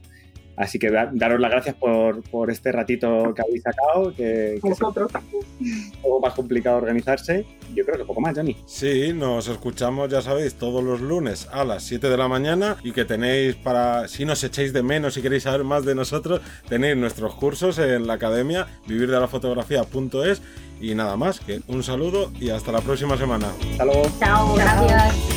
[0.58, 4.82] Así que daros las gracias por, por, este ratito que habéis sacado, que, que es
[4.82, 7.45] un poco más complicado organizarse.
[7.74, 8.56] Yo creo que poco más, Johnny.
[8.66, 12.93] Sí, nos escuchamos, ya sabéis, todos los lunes a las 7 de la mañana y
[12.93, 16.95] que tenéis para, si nos echéis de menos y queréis saber más de nosotros, tenéis
[16.95, 20.41] nuestros cursos en la academia vivirdelafotografía.es
[20.80, 23.47] y nada más, que un saludo y hasta la próxima semana.
[23.72, 24.03] Hasta luego.
[24.20, 25.35] Chao, gracias.